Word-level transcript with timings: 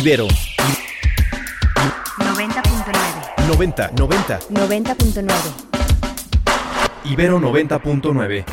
Ibero 0.00 0.26
90.9. 2.18 3.46
90 3.46 3.90
90 3.90 4.40
90.9. 4.48 5.32
Ibero 7.04 7.38
90.9 7.38 8.44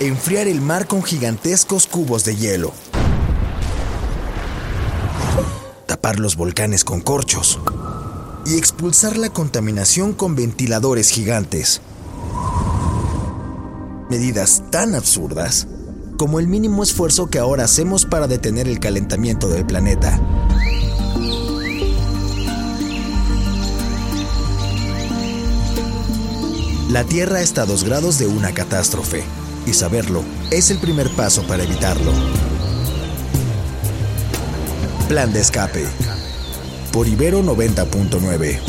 Enfriar 0.00 0.48
el 0.48 0.60
mar 0.60 0.88
con 0.88 1.04
gigantescos 1.04 1.86
cubos 1.86 2.24
de 2.24 2.34
hielo. 2.34 2.72
Tapar 5.86 6.18
los 6.18 6.34
volcanes 6.36 6.82
con 6.84 7.00
corchos. 7.00 7.60
Y 8.44 8.58
expulsar 8.58 9.16
la 9.16 9.28
contaminación 9.30 10.14
con 10.14 10.34
ventiladores 10.34 11.10
gigantes. 11.10 11.80
Medidas 14.10 14.64
tan 14.72 14.96
absurdas 14.96 15.68
como 16.22 16.38
el 16.38 16.46
mínimo 16.46 16.84
esfuerzo 16.84 17.26
que 17.26 17.40
ahora 17.40 17.64
hacemos 17.64 18.04
para 18.04 18.28
detener 18.28 18.68
el 18.68 18.78
calentamiento 18.78 19.48
del 19.48 19.66
planeta. 19.66 20.20
La 26.90 27.02
Tierra 27.02 27.40
está 27.40 27.62
a 27.62 27.66
dos 27.66 27.82
grados 27.82 28.20
de 28.20 28.28
una 28.28 28.54
catástrofe, 28.54 29.24
y 29.66 29.72
saberlo 29.72 30.22
es 30.52 30.70
el 30.70 30.78
primer 30.78 31.10
paso 31.16 31.42
para 31.42 31.64
evitarlo. 31.64 32.12
Plan 35.08 35.32
de 35.32 35.40
escape. 35.40 35.84
Por 36.92 37.08
Ibero 37.08 37.42
90.9. 37.42 38.60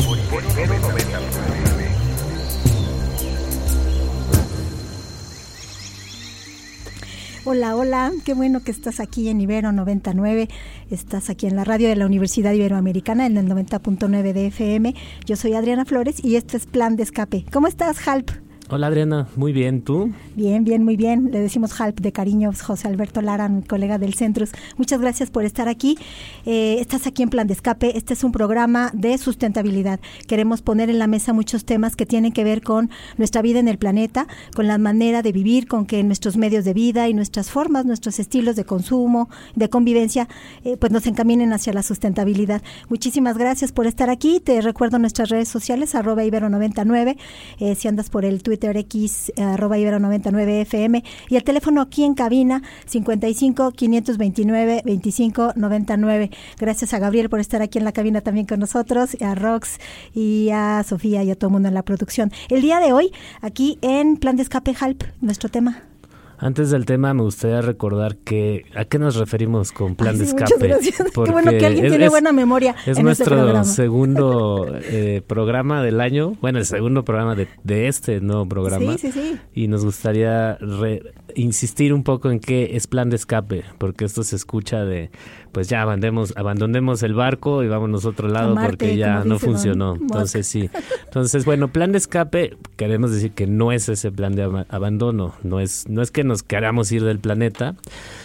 Hola, 7.46 7.76
hola, 7.76 8.10
qué 8.24 8.32
bueno 8.32 8.62
que 8.64 8.70
estás 8.70 9.00
aquí 9.00 9.28
en 9.28 9.38
Ibero 9.38 9.70
99, 9.70 10.48
estás 10.90 11.28
aquí 11.28 11.46
en 11.46 11.56
la 11.56 11.64
radio 11.64 11.90
de 11.90 11.96
la 11.96 12.06
Universidad 12.06 12.54
Iberoamericana 12.54 13.26
en 13.26 13.36
el 13.36 13.46
90.9 13.46 14.32
de 14.32 14.46
FM. 14.46 14.94
Yo 15.26 15.36
soy 15.36 15.52
Adriana 15.52 15.84
Flores 15.84 16.24
y 16.24 16.36
este 16.36 16.56
es 16.56 16.64
Plan 16.64 16.96
de 16.96 17.02
Escape. 17.02 17.44
¿Cómo 17.52 17.66
estás, 17.66 18.08
Halp? 18.08 18.43
Hola 18.70 18.86
Adriana, 18.86 19.28
muy 19.36 19.52
bien, 19.52 19.82
¿tú? 19.82 20.10
Bien, 20.36 20.64
bien, 20.64 20.84
muy 20.84 20.96
bien. 20.96 21.28
Le 21.30 21.38
decimos 21.38 21.78
Halp 21.78 22.00
de 22.00 22.12
cariño, 22.12 22.50
José 22.58 22.88
Alberto 22.88 23.20
Lara, 23.20 23.46
mi 23.50 23.62
colega 23.62 23.98
del 23.98 24.14
Centrus. 24.14 24.52
Muchas 24.78 25.02
gracias 25.02 25.30
por 25.30 25.44
estar 25.44 25.68
aquí. 25.68 25.98
Eh, 26.46 26.78
estás 26.80 27.06
aquí 27.06 27.22
en 27.22 27.28
Plan 27.28 27.46
de 27.46 27.52
Escape. 27.52 27.94
Este 27.94 28.14
es 28.14 28.24
un 28.24 28.32
programa 28.32 28.90
de 28.94 29.18
sustentabilidad. 29.18 30.00
Queremos 30.26 30.62
poner 30.62 30.88
en 30.88 30.98
la 30.98 31.06
mesa 31.06 31.34
muchos 31.34 31.66
temas 31.66 31.94
que 31.94 32.06
tienen 32.06 32.32
que 32.32 32.42
ver 32.42 32.62
con 32.62 32.88
nuestra 33.18 33.42
vida 33.42 33.58
en 33.58 33.68
el 33.68 33.76
planeta, 33.76 34.26
con 34.56 34.66
la 34.66 34.78
manera 34.78 35.20
de 35.20 35.32
vivir, 35.32 35.68
con 35.68 35.84
que 35.84 36.02
nuestros 36.02 36.38
medios 36.38 36.64
de 36.64 36.72
vida 36.72 37.06
y 37.06 37.12
nuestras 37.12 37.50
formas, 37.50 37.84
nuestros 37.84 38.18
estilos 38.18 38.56
de 38.56 38.64
consumo, 38.64 39.28
de 39.56 39.68
convivencia, 39.68 40.26
eh, 40.64 40.78
pues 40.78 40.90
nos 40.90 41.06
encaminen 41.06 41.52
hacia 41.52 41.74
la 41.74 41.82
sustentabilidad. 41.82 42.62
Muchísimas 42.88 43.36
gracias 43.36 43.72
por 43.72 43.86
estar 43.86 44.08
aquí. 44.08 44.40
Te 44.40 44.62
recuerdo 44.62 44.98
nuestras 44.98 45.28
redes 45.28 45.48
sociales, 45.48 45.94
arroba 45.94 46.24
ibero99, 46.24 47.18
eh, 47.60 47.74
si 47.74 47.88
andas 47.88 48.08
por 48.08 48.24
el 48.24 48.42
Twitter 48.42 48.53
X, 48.62 49.32
arroba 49.36 49.78
ibero99 49.78 50.62
FM, 50.62 51.04
y 51.28 51.36
el 51.36 51.44
teléfono 51.44 51.80
aquí 51.80 52.04
en 52.04 52.14
cabina, 52.14 52.62
55 52.86 53.72
529 53.72 54.82
25 54.84 55.52
99. 55.56 56.30
Gracias 56.58 56.94
a 56.94 56.98
Gabriel 56.98 57.28
por 57.28 57.40
estar 57.40 57.62
aquí 57.62 57.78
en 57.78 57.84
la 57.84 57.92
cabina 57.92 58.20
también 58.20 58.46
con 58.46 58.60
nosotros, 58.60 59.16
a 59.20 59.34
Rox 59.34 59.78
y 60.14 60.50
a 60.50 60.82
Sofía 60.84 61.22
y 61.22 61.30
a 61.30 61.36
todo 61.36 61.48
el 61.48 61.52
mundo 61.52 61.68
en 61.68 61.74
la 61.74 61.82
producción. 61.82 62.32
El 62.48 62.62
día 62.62 62.80
de 62.80 62.92
hoy, 62.92 63.12
aquí 63.40 63.78
en 63.82 64.16
Plan 64.16 64.36
de 64.36 64.42
Escape 64.42 64.74
Halp, 64.78 65.04
nuestro 65.20 65.48
tema. 65.48 65.93
Antes 66.38 66.70
del 66.70 66.84
tema, 66.84 67.14
me 67.14 67.22
gustaría 67.22 67.60
recordar 67.62 68.16
que 68.16 68.64
a 68.74 68.84
qué 68.84 68.98
nos 68.98 69.16
referimos 69.16 69.72
con 69.72 69.94
plan 69.94 70.12
Ay, 70.14 70.18
de 70.18 70.24
escape. 70.24 70.54
Muchas 70.54 70.68
gracias. 70.68 70.96
Qué 71.04 71.10
Porque 71.14 71.30
bueno 71.32 71.50
que 71.52 71.66
alguien 71.66 71.84
es- 71.86 71.92
tiene 71.92 72.08
buena 72.08 72.32
memoria. 72.32 72.72
Es 72.80 72.86
en 72.86 72.90
este 72.90 73.02
nuestro 73.02 73.36
programa. 73.36 73.64
segundo 73.64 74.66
eh, 74.82 75.22
programa 75.26 75.82
del 75.82 76.00
año, 76.00 76.36
bueno, 76.40 76.58
el 76.58 76.66
segundo 76.66 77.04
programa 77.04 77.34
de, 77.34 77.48
de 77.62 77.88
este 77.88 78.20
nuevo 78.20 78.46
programa. 78.48 78.98
Sí, 78.98 79.10
sí, 79.10 79.12
sí. 79.12 79.38
Y 79.54 79.68
nos 79.68 79.84
gustaría 79.84 80.56
re- 80.56 81.14
insistir 81.36 81.92
un 81.94 82.02
poco 82.02 82.30
en 82.30 82.40
qué 82.40 82.70
es 82.76 82.86
plan 82.86 83.10
de 83.10 83.16
escape, 83.16 83.64
porque 83.78 84.04
esto 84.04 84.22
se 84.22 84.36
escucha 84.36 84.84
de, 84.84 85.10
pues 85.54 85.68
ya 85.68 85.80
abandonemos, 85.80 86.34
abandonemos 86.36 87.02
el 87.04 87.14
barco 87.14 87.62
y 87.62 87.68
vámonos 87.68 88.04
a 88.04 88.08
otro 88.10 88.28
lado 88.28 88.54
Marte, 88.54 88.70
porque 88.70 88.96
ya 88.96 89.20
no 89.20 89.24
don 89.24 89.38
funcionó. 89.40 89.94
Entonces 89.94 90.46
sí. 90.46 90.68
Entonces, 91.04 91.44
bueno, 91.46 91.68
plan 91.68 91.92
de 91.92 91.98
escape, 91.98 92.58
queremos 92.76 93.12
decir 93.12 93.30
que 93.32 93.46
no 93.46 93.70
es 93.72 93.88
ese 93.88 94.10
plan 94.10 94.34
de 94.34 94.42
aba- 94.42 94.66
abandono, 94.68 95.34
no 95.44 95.60
es, 95.60 95.88
no 95.88 96.02
es 96.02 96.10
que 96.10 96.24
nos 96.24 96.42
queramos 96.42 96.90
ir 96.92 97.04
del 97.04 97.20
planeta, 97.20 97.76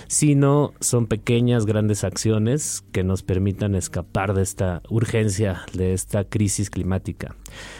sino 0.07 0.73
son 0.79 1.05
pequeñas, 1.05 1.65
grandes 1.65 2.03
acciones 2.03 2.83
que 2.91 3.03
nos 3.03 3.21
permitan 3.21 3.75
escapar 3.75 4.33
de 4.33 4.41
esta 4.41 4.81
urgencia, 4.89 5.61
de 5.73 5.93
esta 5.93 6.23
crisis 6.23 6.69
climática. 6.69 7.35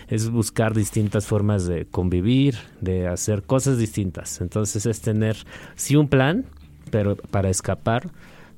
Es 0.07 0.29
buscar 0.29 0.75
distintas 0.75 1.25
formas 1.25 1.65
de 1.65 1.85
convivir, 1.85 2.55
de 2.81 3.07
hacer 3.07 3.41
cosas 3.43 3.77
distintas. 3.79 4.41
Entonces 4.41 4.85
es 4.85 5.01
tener, 5.01 5.37
sí, 5.75 5.95
un 5.95 6.07
plan, 6.07 6.45
pero 6.91 7.15
para 7.15 7.49
escapar 7.49 8.09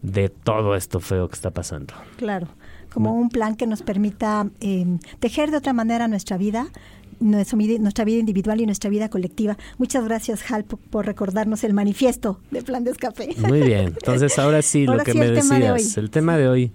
de 0.01 0.29
todo 0.29 0.75
esto 0.75 0.99
feo 0.99 1.27
que 1.27 1.35
está 1.35 1.51
pasando. 1.51 1.93
Claro, 2.17 2.47
como 2.93 3.13
un 3.13 3.29
plan 3.29 3.55
que 3.55 3.67
nos 3.67 3.81
permita 3.81 4.49
eh, 4.59 4.97
tejer 5.19 5.51
de 5.51 5.57
otra 5.57 5.73
manera 5.73 6.07
nuestra 6.07 6.37
vida, 6.37 6.67
nuestra, 7.19 8.03
vida- 8.03 8.19
individual 8.19 8.61
y 8.61 8.65
nuestra 8.65 8.89
vida 8.89 9.09
colectiva. 9.09 9.57
Muchas 9.77 10.03
gracias, 10.05 10.49
Hal, 10.51 10.65
por, 10.65 11.05
recordarnos 11.05 11.63
el 11.63 11.73
manifiesto 11.73 12.39
de 12.49 12.63
Plan 12.63 12.83
de 12.83 12.91
Escape. 12.91 13.35
Muy 13.47 13.61
bien, 13.61 13.85
entonces 13.99 14.37
ahora 14.39 14.61
sí, 14.61 14.85
Ahora 14.85 14.99
lo 14.99 15.03
que 15.03 15.11
sí, 15.13 15.19
me 15.19 15.25
el 15.25 15.35
tema 15.35 15.59
de 15.59 15.71
decías, 15.71 15.97
el 15.97 16.09
tema 16.09 16.37
de 16.37 16.47
hoy, 16.49 16.71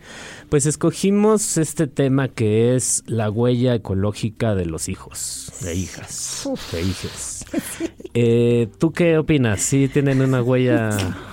pues 0.48 0.66
escogimos 0.66 1.56
este 1.58 1.86
tema 1.88 2.28
que 2.28 2.76
es 2.76 3.02
la 3.06 3.28
huella 3.30 3.74
ecológica 3.74 4.54
de 4.54 4.66
los 4.66 4.88
hijos, 4.88 5.52
de 5.62 5.74
hijas, 5.74 6.48
de 6.72 6.82
hijes. 6.82 7.35
Eh, 8.18 8.68
¿Tú 8.78 8.92
qué 8.92 9.18
opinas? 9.18 9.60
¿Sí 9.60 9.88
tienen 9.88 10.22
una 10.22 10.42
huella 10.42 10.88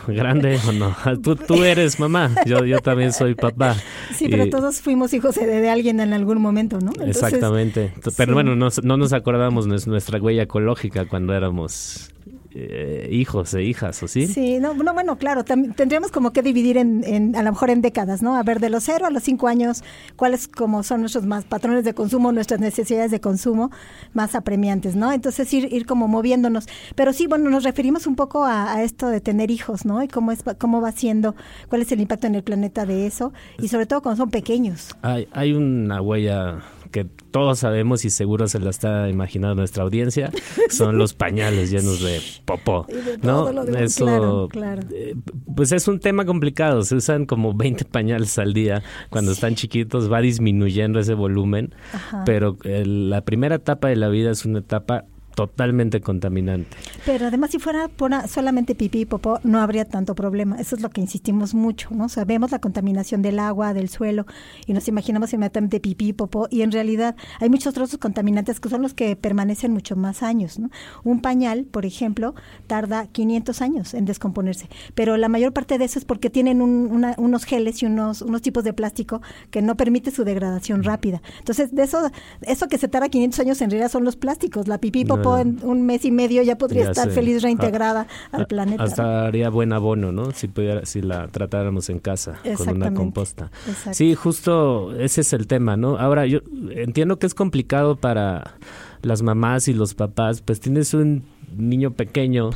grande 0.06 0.60
o 0.68 0.74
no? 0.74 0.94
Tú, 1.24 1.38
tú 1.38 1.64
eres 1.64 1.98
mamá, 1.98 2.30
yo, 2.46 2.66
yo 2.66 2.80
también 2.80 3.14
soy 3.14 3.36
papá. 3.36 3.78
Sí, 4.14 4.28
pero 4.30 4.50
todos 4.50 4.82
fuimos 4.82 5.14
hijos 5.14 5.36
de, 5.36 5.46
de 5.46 5.70
alguien 5.70 6.02
en 6.02 6.12
algún 6.12 6.42
momento, 6.42 6.82
¿no? 6.82 6.92
Entonces, 6.92 7.24
Exactamente. 7.24 7.94
Pero 8.18 8.32
sí. 8.32 8.34
bueno, 8.34 8.58
no, 8.58 8.68
no 8.84 8.98
nos 8.98 9.14
acordamos 9.14 9.66
de 9.66 9.90
nuestra 9.90 10.20
huella 10.22 10.44
ecológica 10.44 11.06
cuando 11.06 11.34
éramos 11.34 12.12
eh, 12.56 13.10
hijos 13.12 13.54
e 13.54 13.64
hijas, 13.64 14.02
¿o 14.04 14.08
sí? 14.08 14.28
Sí, 14.28 14.60
no, 14.60 14.74
no, 14.74 14.94
bueno, 14.94 15.18
claro, 15.18 15.44
tendríamos 15.44 16.12
como 16.12 16.34
que 16.34 16.42
dividir 16.42 16.78
en, 16.78 17.04
en, 17.04 17.36
a 17.36 17.44
lo 17.44 17.52
mejor 17.52 17.70
en 17.70 17.82
décadas, 17.82 18.22
¿no? 18.22 18.36
A 18.36 18.44
ver, 18.44 18.60
de 18.60 18.70
los 18.70 18.84
cero 18.84 19.06
a 19.06 19.10
los 19.10 19.24
cinco 19.24 19.48
años, 19.48 19.84
cuáles 20.16 20.48
como 20.48 20.84
son 20.84 21.02
nuestros 21.02 21.26
más 21.26 21.46
patrones 21.46 21.84
de 21.84 21.94
consumo, 21.94 22.32
nuestras 22.32 22.60
necesidades 22.60 23.12
de 23.12 23.20
consumo 23.20 23.72
más 24.14 24.36
apremiantes, 24.36 24.96
¿no? 24.96 25.12
Entonces 25.12 25.52
ir, 25.54 25.74
ir 25.74 25.86
como 25.86 26.08
moviéndonos. 26.08 26.68
Pero 26.96 27.14
sí, 27.14 27.28
bueno, 27.28 27.50
nos 27.50 27.64
referimos 27.64 28.08
un 28.08 28.16
poco 28.16 28.44
a, 28.46 28.74
a 28.74 28.84
esto 28.84 29.08
de 29.08 29.22
tener 29.22 29.50
hijos, 29.52 29.86
¿no? 29.86 30.04
Y 30.04 30.08
cómo 30.08 30.32
es, 30.32 30.44
cómo 30.58 30.82
va 30.82 30.92
siendo, 30.92 31.36
cuál 31.70 31.82
es 31.82 31.92
el 31.92 32.02
impacto 32.02 32.28
en 32.28 32.36
el 32.36 32.44
planeta 32.44 32.86
de 32.86 33.08
eso, 33.08 33.34
y 33.60 33.68
sobre 33.68 33.86
todo 33.86 34.02
cuando 34.02 34.24
son 34.24 34.30
pequeños. 34.30 34.96
Hay, 35.02 35.28
hay 35.32 35.54
una 35.54 36.02
huella 36.02 36.62
que 36.94 37.06
todos 37.32 37.60
sabemos 37.60 38.06
y 38.06 38.12
seguro 38.12 38.48
se 38.48 38.60
la 38.60 38.70
está 38.70 39.10
imaginando 39.10 39.56
nuestra 39.56 39.84
audiencia, 39.84 40.32
son 40.70 40.98
los 40.98 41.14
pañales 41.14 41.72
llenos 41.72 42.02
de 42.02 42.22
popó. 42.46 42.86
De 42.88 43.18
¿no? 43.22 43.46
demás, 43.66 43.82
Eso, 43.82 44.06
claro, 44.06 44.48
claro. 44.50 44.84
eh, 44.94 45.16
pues 45.56 45.72
es 45.72 45.88
un 45.88 46.00
tema 46.00 46.24
complicado, 46.26 46.84
se 46.84 46.96
usan 46.96 47.26
como 47.26 47.54
20 47.54 47.84
pañales 47.86 48.38
al 48.38 48.54
día 48.54 48.84
cuando 49.10 49.32
están 49.32 49.56
chiquitos, 49.56 50.10
va 50.12 50.22
disminuyendo 50.22 51.00
ese 51.00 51.16
volumen, 51.16 51.74
Ajá. 51.92 52.24
pero 52.26 52.58
eh, 52.64 52.86
la 52.86 53.22
primera 53.26 53.56
etapa 53.56 53.88
de 53.90 53.96
la 53.96 54.08
vida 54.10 54.30
es 54.32 54.46
una 54.46 54.60
etapa 54.60 55.06
totalmente 55.36 56.02
contaminante. 56.02 56.78
Pero 57.06 57.28
además, 57.28 57.52
si 57.52 57.60
fuera 57.60 57.88
pura- 57.88 58.28
solamente 58.28 58.76
pipí 58.76 59.02
y 59.02 59.06
popó, 59.06 59.40
no 59.44 59.60
habría 59.60 59.86
tanto 59.86 60.16
problema. 60.16 60.58
Eso 60.60 60.76
es 60.76 60.82
lo 60.82 60.90
que 60.90 61.02
insistimos 61.02 61.54
mucho, 61.54 61.90
¿no? 61.92 62.10
Sabemos 62.10 62.52
la 62.52 62.60
contaminación 62.60 63.22
del 63.22 63.40
agua, 63.40 63.74
del 63.74 63.90
suelo, 63.90 64.26
y 64.68 64.74
nos 64.74 64.88
imaginamos 64.88 65.34
inmediatamente 65.34 65.80
pipí 65.80 66.10
y 66.10 66.14
popó, 66.14 66.48
y 66.50 66.62
en 66.62 66.72
realidad 66.72 67.16
hay 67.40 67.50
muchos 67.50 67.68
otros 67.68 67.98
contaminantes 67.98 68.60
que 68.60 68.70
son 68.70 68.82
los 68.82 68.94
que 68.94 69.16
permanecen 69.16 69.72
mucho 69.74 69.96
más 69.96 70.24
años, 70.24 70.60
¿no? 70.60 70.70
Un 71.04 71.22
pañal, 71.22 71.66
por 71.66 71.86
ejemplo, 71.86 72.36
tarda 72.68 73.08
500 73.08 73.62
años 73.62 73.94
en 73.94 74.06
descomponerse, 74.06 74.70
pero 74.96 75.18
la 75.18 75.30
mayor 75.30 75.54
parte 75.54 75.78
de 75.78 75.86
eso 75.86 76.00
es 76.00 76.06
porque 76.06 76.30
tienen 76.30 76.62
un- 76.62 76.90
una- 76.92 77.16
unos 77.18 77.46
geles 77.46 77.82
y 77.82 77.86
unos, 77.86 78.22
unos 78.22 78.42
tipos 78.42 78.64
de 78.64 78.74
plástico 78.74 79.22
que 79.50 79.62
no 79.62 79.76
permite 79.78 80.12
su 80.12 80.24
degradación 80.24 80.84
rápida. 80.84 81.22
Entonces, 81.40 81.74
de 81.74 81.84
eso, 81.84 82.12
eso 82.42 82.68
que 82.68 82.78
se 82.78 82.88
tarda 82.88 83.10
500 83.10 83.40
años 83.40 83.62
en 83.62 83.70
realidad 83.72 83.90
son 83.92 84.04
los 84.04 84.16
plásticos. 84.16 84.68
La 84.68 84.78
pipí 84.78 85.02
y 85.02 85.06
popó 85.06 85.23
En 85.40 85.60
un 85.64 85.86
mes 85.86 86.06
y 86.06 86.12
medio 86.12 86.42
ya 86.44 86.58
podría 86.58 86.84
Ya 86.86 86.90
estar 86.92 87.10
sé. 87.10 87.14
feliz 87.16 87.42
reintegrada 87.42 88.08
Ah, 88.32 88.38
al 88.38 88.48
planeta. 88.48 88.84
Hasta 88.84 89.26
haría 89.28 89.50
buen 89.50 89.74
abono, 89.74 90.12
¿no? 90.12 90.32
Si 90.32 90.48
pudiera, 90.48 90.86
si 90.86 91.02
la 91.02 91.28
tratáramos 91.28 91.90
en 91.90 92.00
casa 92.00 92.40
con 92.58 92.70
una 92.70 92.94
composta. 92.94 93.52
Exacto. 93.68 93.94
Sí, 93.94 94.16
justo 94.16 94.94
ese 94.98 95.22
es 95.22 95.34
el 95.34 95.48
tema, 95.48 95.78
¿no? 95.78 95.98
Ahora, 95.98 96.26
yo 96.26 96.40
entiendo 96.72 97.18
que 97.20 97.26
es 97.28 97.34
complicado 97.34 97.96
para 97.96 98.56
las 99.02 99.22
mamás 99.22 99.68
y 99.68 99.74
los 99.74 99.94
papás, 99.94 100.42
pues 100.42 100.60
tienes 100.60 100.94
un 100.94 101.24
niño 101.56 101.92
pequeño 101.92 102.52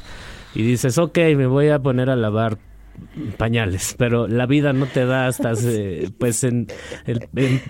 y 0.56 0.64
dices, 0.64 0.98
ok, 0.98 1.18
me 1.36 1.46
voy 1.46 1.70
a 1.70 1.80
poner 1.80 2.10
a 2.10 2.16
lavar 2.16 2.58
pañales, 3.38 3.96
pero 3.98 4.28
la 4.28 4.46
vida 4.46 4.74
no 4.74 4.86
te 4.86 5.06
da 5.06 5.28
hasta 5.28 5.54
pues 6.18 6.44
en, 6.44 6.68
el, 7.06 7.28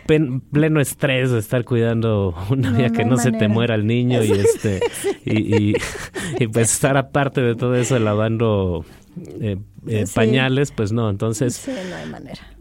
en 0.07 0.41
pleno 0.41 0.79
estrés 0.79 1.31
de 1.31 1.39
estar 1.39 1.63
cuidando 1.63 2.35
una 2.50 2.71
vida 2.71 2.89
que 2.91 3.06
no, 3.06 3.18
se 3.18 3.31
te 3.31 3.47
muera 3.47 3.75
el 3.75 3.88
niño 3.88 4.24
y 4.24 4.31
este 4.31 4.79
y, 5.25 5.74
y, 6.39 6.47
pues 6.47 6.74
estar 6.74 6.97
aparte 6.97 7.41
de 7.41 7.56
todo 7.56 7.75
eso 7.75 7.97
lavando 8.00 8.85
eh, 9.41 9.57
eh, 9.87 10.05
pañales, 10.13 10.71
pues 10.71 10.91
no, 10.91 11.09
entonces 11.09 11.67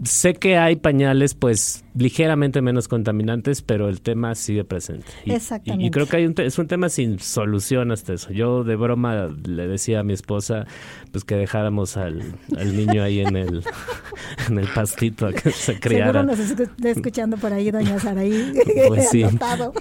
sé 0.05 0.35
que 0.35 0.57
hay 0.57 0.77
pañales 0.77 1.35
pues 1.35 1.85
ligeramente 1.95 2.61
menos 2.61 2.89
contaminantes, 2.89 3.63
pero 3.63 3.89
el 3.89 4.01
tema 4.01 4.35
sigue 4.35 4.65
presente. 4.65 5.07
Y, 5.25 5.33
Exactamente. 5.33 5.87
Y, 5.87 5.91
creo 5.91 6.07
que 6.07 6.17
hay 6.17 6.27
un 6.27 6.35
es 6.39 6.59
un 6.59 6.67
tema 6.69 6.89
sin 6.89 7.19
solución 7.19 7.91
hasta 7.91 8.13
eso. 8.13 8.33
Yo 8.33 8.65
de 8.65 8.77
broma 8.77 9.29
le 9.47 9.67
decía 9.67 10.01
a 10.01 10.03
mi 10.03 10.13
esposa 10.13 10.67
pues 11.11 11.25
que 11.25 11.37
dejáramos 11.37 11.97
al, 11.97 12.23
niño 12.51 13.03
ahí 13.03 13.21
en 13.21 13.37
el 13.37 13.63
en 14.49 14.59
el 14.59 14.69
pastito 14.69 15.27
a 15.27 15.33
que 15.33 15.51
se 15.51 15.81
criara. 15.81 16.21
Seguro 16.21 16.37
nos 16.37 16.39
está 16.41 16.89
escuchando 16.91 17.37
por 17.39 17.53
ahí 17.53 17.71
doña 17.71 17.99
Saraí. 17.99 18.53
Pues 18.89 19.11
sí. 19.11 19.25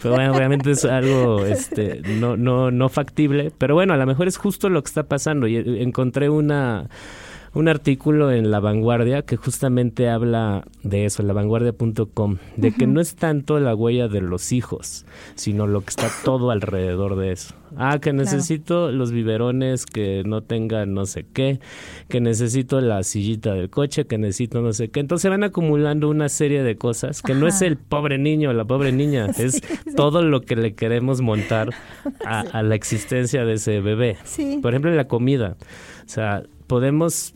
Pero 0.01 0.15
bueno, 0.15 0.33
obviamente 0.33 0.71
es 0.71 0.86
algo 0.86 1.45
este 1.45 2.01
no 2.19 2.38
no 2.38 2.71
no 2.71 2.89
factible, 2.89 3.51
pero 3.57 3.75
bueno, 3.75 3.94
a 3.94 3.97
lo 3.97 4.06
mejor 4.06 4.27
es 4.27 4.38
justo 4.38 4.69
lo 4.69 4.81
que 4.81 4.88
está 4.88 5.03
pasando 5.03 5.47
y 5.47 5.57
encontré 5.81 6.30
una 6.30 6.89
un 7.56 7.69
artículo 7.69 8.31
en 8.31 8.52
La 8.52 8.60
Vanguardia 8.60 9.22
que 9.22 9.38
justamente 9.38 10.10
habla 10.10 10.68
de 10.84 11.06
eso, 11.06 11.24
lavanguardia.com, 11.24 12.38
de 12.57 12.72
que 12.74 12.86
no 12.86 13.00
es 13.00 13.16
tanto 13.16 13.60
la 13.62 13.74
huella 13.74 14.10
de 14.10 14.19
los 14.19 14.52
hijos, 14.52 15.06
sino 15.36 15.66
lo 15.66 15.81
que 15.81 15.92
está 15.92 16.10
todo 16.25 16.52
alrededor 16.52 17.16
de 17.16 17.31
eso. 17.31 17.56
Ah, 17.78 18.00
que 18.00 18.12
necesito 18.12 18.92
los 18.92 19.12
biberones 19.12 19.86
que 19.86 20.24
no 20.25 20.42
tengan 20.42 20.94
no 20.94 21.06
sé 21.06 21.25
qué, 21.31 21.60
que 22.10 22.19
necesito 22.19 22.81
la 22.81 23.04
sillita 23.04 23.54
del 23.54 23.69
coche, 23.69 24.06
que 24.06 24.18
necesito 24.18 24.62
no 24.62 24.74
sé 24.74 24.90
qué. 24.90 25.00
Entonces 25.00 25.31
van 25.31 25.44
acumulando 25.44 26.10
una 26.10 26.28
serie 26.28 26.62
de 26.62 26.75
cosas 26.75 27.22
que 27.22 27.36
no 27.36 27.48
es 27.48 27.62
el 27.62 27.78
pobre 27.78 28.18
niño, 28.18 28.52
la 28.52 28.66
pobre 28.66 28.92
niña, 28.92 29.28
es 29.38 29.62
todo 29.96 30.22
lo 30.22 30.42
que 30.42 30.57
le 30.57 30.75
queremos 30.75 31.22
montar 31.22 31.69
a, 32.25 32.42
a 32.42 32.63
la 32.63 32.75
existencia 32.75 33.46
de 33.46 33.54
ese 33.54 33.80
bebé. 33.80 34.18
Por 34.62 34.74
ejemplo, 34.74 34.92
la 34.92 35.07
comida. 35.07 35.56
O 36.06 36.10
sea, 36.10 36.44
podemos 36.68 37.36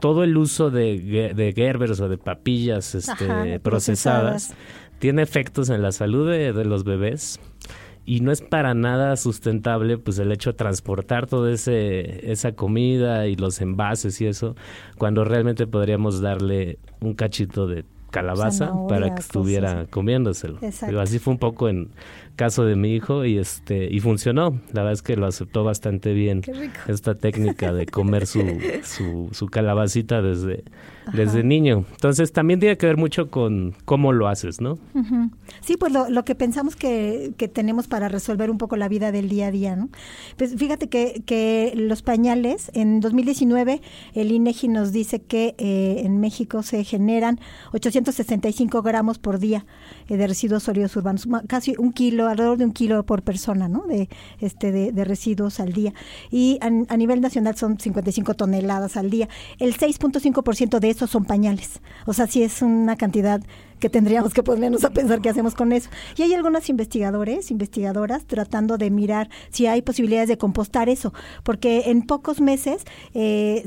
todo 0.00 0.24
el 0.24 0.36
uso 0.36 0.70
de, 0.70 1.32
de 1.34 1.52
Gerbers 1.54 2.00
o 2.00 2.08
de 2.08 2.18
papillas 2.18 2.94
este, 2.94 3.60
procesadas, 3.60 4.54
tiene 4.98 5.22
efectos 5.22 5.70
en 5.70 5.82
la 5.82 5.92
salud 5.92 6.30
de, 6.30 6.64
los 6.64 6.84
bebés 6.84 7.40
y 8.04 8.20
no 8.20 8.30
es 8.30 8.40
para 8.40 8.74
nada 8.74 9.16
sustentable 9.16 9.98
pues 9.98 10.18
el 10.18 10.30
hecho 10.32 10.52
de 10.52 10.56
transportar 10.56 11.26
toda 11.26 11.52
esa 11.52 12.52
comida 12.52 13.26
y 13.26 13.36
los 13.36 13.60
envases 13.60 14.20
y 14.20 14.26
eso 14.26 14.54
cuando 14.96 15.24
realmente 15.24 15.66
podríamos 15.66 16.20
darle 16.20 16.78
un 17.00 17.14
cachito 17.14 17.66
de 17.66 17.84
calabaza 18.10 18.72
para 18.88 19.14
que 19.14 19.20
estuviera 19.20 19.86
comiéndoselo. 19.86 20.58
Pero 20.80 21.00
así 21.00 21.18
fue 21.18 21.34
un 21.34 21.38
poco 21.38 21.68
en 21.68 21.90
caso 22.36 22.64
de 22.64 22.76
mi 22.76 22.94
hijo 22.94 23.24
y 23.24 23.38
este 23.38 23.88
y 23.90 24.00
funcionó. 24.00 24.60
La 24.72 24.82
verdad 24.82 24.92
es 24.92 25.02
que 25.02 25.16
lo 25.16 25.26
aceptó 25.26 25.64
bastante 25.64 26.12
bien 26.12 26.42
esta 26.86 27.16
técnica 27.16 27.72
de 27.72 27.86
comer 27.86 28.26
su, 28.26 28.42
su, 28.84 29.28
su 29.32 29.46
calabacita 29.48 30.22
desde 30.22 30.64
desde 31.12 31.42
niño. 31.42 31.84
Entonces 31.92 32.32
también 32.32 32.60
tiene 32.60 32.76
que 32.76 32.86
ver 32.86 32.96
mucho 32.96 33.30
con 33.30 33.74
cómo 33.84 34.12
lo 34.12 34.28
haces, 34.28 34.60
¿no? 34.60 34.78
Sí, 35.60 35.76
pues 35.76 35.92
lo, 35.92 36.08
lo 36.10 36.24
que 36.24 36.34
pensamos 36.34 36.76
que, 36.76 37.32
que, 37.36 37.48
tenemos 37.48 37.86
para 37.86 38.08
resolver 38.08 38.50
un 38.50 38.58
poco 38.58 38.76
la 38.76 38.88
vida 38.88 39.12
del 39.12 39.28
día 39.28 39.46
a 39.46 39.50
día, 39.50 39.76
¿no? 39.76 39.88
Pues 40.36 40.54
fíjate 40.56 40.88
que, 40.88 41.22
que 41.24 41.72
los 41.76 42.02
pañales, 42.02 42.70
en 42.74 43.00
2019 43.00 43.80
el 44.14 44.32
INEGI 44.32 44.68
nos 44.68 44.92
dice 44.92 45.22
que 45.22 45.54
eh, 45.58 46.02
en 46.04 46.20
México 46.20 46.62
se 46.62 46.84
generan 46.84 47.38
865 47.72 48.82
gramos 48.82 49.18
por 49.18 49.38
día 49.38 49.66
eh, 50.08 50.16
de 50.16 50.26
residuos 50.26 50.64
sólidos 50.64 50.96
urbanos, 50.96 51.28
casi 51.46 51.74
un 51.78 51.92
kilo, 51.92 52.28
alrededor 52.28 52.58
de 52.58 52.64
un 52.64 52.72
kilo 52.72 53.04
por 53.04 53.22
persona, 53.22 53.68
¿no? 53.68 53.84
De, 53.86 54.08
este, 54.40 54.72
de, 54.72 54.92
de 54.92 55.04
residuos 55.04 55.60
al 55.60 55.72
día. 55.72 55.92
Y 56.30 56.58
a, 56.60 56.66
a 56.66 56.96
nivel 56.96 57.20
nacional 57.20 57.56
son 57.56 57.78
55 57.78 58.34
toneladas 58.34 58.96
al 58.96 59.10
día. 59.10 59.28
El 59.58 59.76
6.5% 59.76 60.78
de 60.78 60.90
son 60.96 61.24
pañales. 61.24 61.80
O 62.06 62.12
sea, 62.12 62.26
sí 62.26 62.42
es 62.42 62.62
una 62.62 62.96
cantidad 62.96 63.42
que 63.78 63.90
tendríamos 63.90 64.32
que 64.32 64.42
ponernos 64.42 64.84
a 64.84 64.90
pensar 64.90 65.20
qué 65.20 65.28
hacemos 65.28 65.54
con 65.54 65.72
eso. 65.72 65.90
Y 66.16 66.22
hay 66.22 66.34
algunos 66.34 66.68
investigadores, 66.68 67.50
investigadoras, 67.50 68.24
tratando 68.24 68.78
de 68.78 68.90
mirar 68.90 69.28
si 69.50 69.66
hay 69.66 69.82
posibilidades 69.82 70.28
de 70.28 70.38
compostar 70.38 70.88
eso, 70.88 71.12
porque 71.42 71.84
en 71.86 72.02
pocos 72.02 72.40
meses 72.40 72.84
eh, 73.14 73.64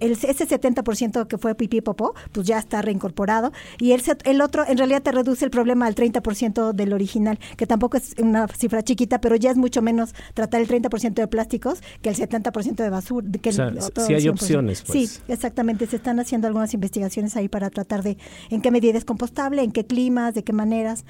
el, 0.00 0.12
ese 0.12 0.46
70% 0.46 1.26
que 1.26 1.38
fue 1.38 1.54
pipí 1.54 1.80
popó, 1.80 2.14
pues 2.32 2.46
ya 2.46 2.58
está 2.58 2.82
reincorporado, 2.82 3.52
y 3.78 3.92
el, 3.92 4.02
el 4.24 4.40
otro 4.40 4.64
en 4.66 4.78
realidad 4.78 5.02
te 5.02 5.12
reduce 5.12 5.44
el 5.44 5.50
problema 5.50 5.86
al 5.86 5.94
30% 5.94 6.72
del 6.72 6.92
original, 6.92 7.38
que 7.56 7.66
tampoco 7.66 7.96
es 7.96 8.14
una 8.18 8.46
cifra 8.48 8.82
chiquita, 8.82 9.20
pero 9.20 9.36
ya 9.36 9.50
es 9.50 9.56
mucho 9.56 9.82
menos 9.82 10.14
tratar 10.34 10.60
el 10.60 10.68
30% 10.68 11.14
de 11.14 11.26
plásticos 11.26 11.82
que 12.02 12.10
el 12.10 12.16
70% 12.16 12.76
de 12.76 12.90
basura. 12.90 13.26
Que 13.42 13.52
si 13.52 14.14
hay 14.14 14.28
opciones. 14.28 14.82
Pues. 14.82 15.10
Sí, 15.10 15.20
exactamente, 15.28 15.86
se 15.86 15.96
están 15.96 16.20
haciendo 16.20 16.46
algunas 16.46 16.74
investigaciones 16.74 17.36
ahí 17.36 17.48
para 17.48 17.70
tratar 17.70 18.02
de 18.02 18.18
en 18.50 18.60
qué 18.60 18.70
medida 18.70 18.98
es 18.98 19.04
compostable 19.04 19.47
en 19.56 19.72
qué 19.72 19.86
climas, 19.86 20.34
de 20.34 20.44
qué 20.44 20.52
maneras, 20.52 21.04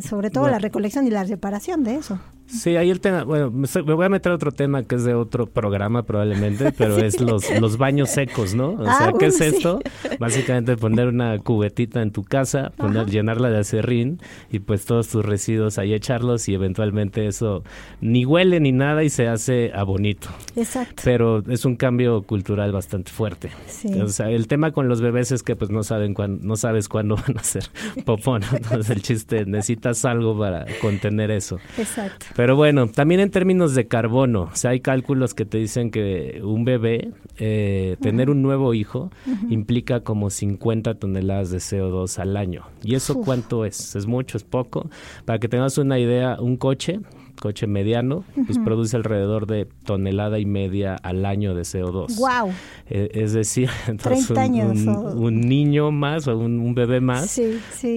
sobre 0.00 0.30
todo 0.30 0.48
la 0.48 0.58
recolección 0.58 1.06
y 1.06 1.10
la 1.10 1.24
reparación 1.24 1.84
de 1.84 1.96
eso. 1.96 2.20
Sí, 2.50 2.76
ahí 2.76 2.90
el 2.90 3.00
tema, 3.00 3.24
bueno, 3.24 3.50
me 3.50 3.94
voy 3.94 4.06
a 4.06 4.08
meter 4.08 4.32
a 4.32 4.34
otro 4.34 4.52
tema 4.52 4.82
que 4.82 4.96
es 4.96 5.04
de 5.04 5.14
otro 5.14 5.46
programa 5.46 6.02
probablemente, 6.02 6.72
pero 6.76 6.98
es 6.98 7.20
los, 7.20 7.48
los 7.60 7.78
baños 7.78 8.10
secos, 8.10 8.54
¿no? 8.54 8.70
O 8.70 8.84
ah, 8.86 8.98
sea, 8.98 9.12
¿qué 9.18 9.26
es 9.26 9.40
esto? 9.40 9.80
Básicamente 10.18 10.76
poner 10.76 11.08
una 11.08 11.38
cubetita 11.38 12.02
en 12.02 12.10
tu 12.10 12.24
casa, 12.24 12.72
poner, 12.76 13.06
llenarla 13.06 13.50
de 13.50 13.58
acerrín 13.58 14.20
y 14.50 14.58
pues 14.58 14.84
todos 14.84 15.08
tus 15.08 15.24
residuos 15.24 15.78
ahí 15.78 15.94
echarlos 15.94 16.48
y 16.48 16.54
eventualmente 16.54 17.26
eso 17.26 17.62
ni 18.00 18.24
huele 18.24 18.60
ni 18.60 18.72
nada 18.72 19.04
y 19.04 19.10
se 19.10 19.28
hace 19.28 19.70
a 19.74 19.84
bonito. 19.84 20.28
Exacto. 20.56 21.02
Pero 21.04 21.44
es 21.48 21.64
un 21.64 21.76
cambio 21.76 22.22
cultural 22.22 22.72
bastante 22.72 23.10
fuerte. 23.10 23.50
Sí. 23.66 24.00
O 24.00 24.08
sea, 24.08 24.30
el 24.30 24.48
tema 24.48 24.72
con 24.72 24.88
los 24.88 25.00
bebés 25.00 25.32
es 25.32 25.42
que 25.42 25.56
pues 25.56 25.70
no 25.70 25.82
saben 25.82 26.14
cuándo, 26.14 26.44
no 26.46 26.56
sabes 26.56 26.88
cuándo 26.88 27.16
van 27.16 27.36
a 27.36 27.40
hacer 27.40 27.64
popón. 28.04 28.42
Entonces 28.52 28.90
el 28.90 29.02
chiste, 29.02 29.44
necesitas 29.46 30.04
algo 30.04 30.38
para 30.38 30.66
contener 30.80 31.30
eso. 31.30 31.58
Exacto. 31.78 32.26
Pero 32.40 32.56
bueno, 32.56 32.86
también 32.86 33.20
en 33.20 33.30
términos 33.30 33.74
de 33.74 33.86
carbono, 33.86 34.48
o 34.50 34.56
sea, 34.56 34.70
hay 34.70 34.80
cálculos 34.80 35.34
que 35.34 35.44
te 35.44 35.58
dicen 35.58 35.90
que 35.90 36.40
un 36.42 36.64
bebé, 36.64 37.10
eh, 37.36 37.98
tener 38.00 38.30
un 38.30 38.40
nuevo 38.40 38.72
hijo, 38.72 39.10
implica 39.50 40.00
como 40.00 40.30
50 40.30 40.94
toneladas 40.94 41.50
de 41.50 41.58
CO2 41.58 42.18
al 42.18 42.38
año. 42.38 42.64
¿Y 42.82 42.94
eso 42.94 43.20
cuánto 43.20 43.66
es? 43.66 43.94
¿Es 43.94 44.06
mucho? 44.06 44.38
¿Es 44.38 44.44
poco? 44.44 44.88
Para 45.26 45.38
que 45.38 45.50
tengas 45.50 45.76
una 45.76 45.98
idea, 45.98 46.38
un 46.40 46.56
coche 46.56 47.00
coche 47.40 47.66
mediano, 47.66 48.24
pues 48.46 48.58
produce 48.58 48.96
alrededor 48.96 49.46
de 49.46 49.66
tonelada 49.84 50.38
y 50.38 50.46
media 50.46 50.94
al 50.94 51.24
año 51.24 51.54
de 51.54 51.62
CO2. 51.62 52.16
Wow. 52.16 52.52
Eh, 52.88 53.10
es 53.14 53.32
decir, 53.32 53.70
entonces 53.88 54.30
un, 54.30 55.40
niño 55.40 55.90
más 55.90 56.28
o 56.28 56.36
un, 56.38 56.74
bebé 56.74 57.00
más, 57.00 57.40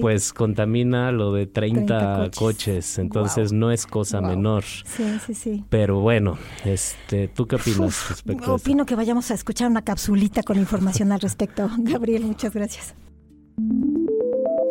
pues 0.00 0.32
contamina 0.32 1.12
lo 1.12 1.32
de 1.32 1.46
30, 1.46 2.30
coches. 2.36 2.98
entonces 2.98 3.52
no 3.52 3.70
es 3.70 3.86
cosa 3.86 4.20
menor. 4.20 4.64
Sí, 4.64 5.04
sí, 5.24 5.34
sí. 5.34 5.64
Pero 5.68 6.00
bueno, 6.00 6.38
este, 6.64 7.28
¿tú 7.28 7.46
qué 7.46 7.56
opinas 7.56 8.08
respecto 8.08 8.52
a 8.52 8.54
Opino 8.54 8.86
que 8.86 8.94
vayamos 8.94 9.30
a 9.30 9.34
escuchar 9.34 9.70
una 9.70 9.82
capsulita 9.82 10.42
con 10.42 10.58
información 10.58 11.12
al 11.12 11.20
respecto. 11.20 11.70
Gabriel, 11.78 12.24
muchas 12.24 12.54
gracias. 12.54 12.94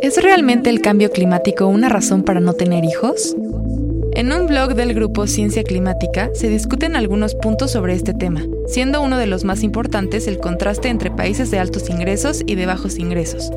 ¿Es 0.02 0.22
realmente 0.22 0.70
el 0.70 0.82
cambio 0.82 1.12
climático 1.12 1.68
una 1.68 1.88
razón 1.88 2.24
para 2.24 2.42
no 2.42 2.54
tener 2.54 2.84
hijos? 2.84 3.38
En 4.16 4.32
un 4.32 4.46
blog 4.46 4.76
del 4.76 4.94
grupo 4.94 5.26
Ciencia 5.26 5.64
Climática 5.64 6.30
se 6.36 6.48
discuten 6.48 6.96
algunos 6.96 7.34
puntos 7.34 7.72
sobre 7.72 7.96
este 7.96 8.14
tema, 8.14 8.46
siendo 8.68 9.02
uno 9.02 9.18
de 9.18 9.26
los 9.26 9.44
más 9.44 9.64
importantes 9.64 10.28
el 10.28 10.38
contraste 10.38 10.90
entre 10.90 11.10
países 11.10 11.50
de 11.50 11.58
altos 11.58 11.90
ingresos 11.90 12.44
y 12.46 12.54
de 12.54 12.68
bajos 12.68 13.00
ingresos. 13.00 13.52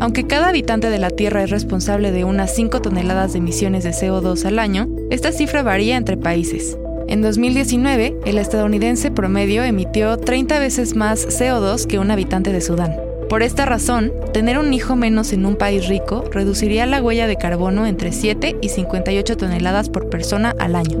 Aunque 0.00 0.26
cada 0.26 0.48
habitante 0.48 0.88
de 0.88 0.98
la 0.98 1.10
Tierra 1.10 1.42
es 1.42 1.50
responsable 1.50 2.10
de 2.10 2.24
unas 2.24 2.54
5 2.54 2.80
toneladas 2.80 3.34
de 3.34 3.40
emisiones 3.40 3.84
de 3.84 3.90
CO2 3.90 4.46
al 4.46 4.58
año, 4.58 4.88
esta 5.10 5.30
cifra 5.30 5.62
varía 5.62 5.98
entre 5.98 6.16
países. 6.16 6.78
En 7.06 7.20
2019, 7.20 8.16
el 8.24 8.38
estadounidense 8.38 9.10
promedio 9.10 9.62
emitió 9.62 10.16
30 10.16 10.58
veces 10.58 10.96
más 10.96 11.26
CO2 11.38 11.86
que 11.86 11.98
un 11.98 12.10
habitante 12.10 12.50
de 12.50 12.62
Sudán. 12.62 13.07
Por 13.28 13.42
esta 13.42 13.66
razón, 13.66 14.10
tener 14.32 14.58
un 14.58 14.72
hijo 14.72 14.96
menos 14.96 15.34
en 15.34 15.44
un 15.44 15.56
país 15.56 15.86
rico 15.86 16.24
reduciría 16.32 16.86
la 16.86 17.02
huella 17.02 17.26
de 17.26 17.36
carbono 17.36 17.84
entre 17.84 18.12
7 18.12 18.56
y 18.62 18.68
58 18.70 19.36
toneladas 19.36 19.90
por 19.90 20.08
persona 20.08 20.54
al 20.58 20.74
año. 20.74 20.98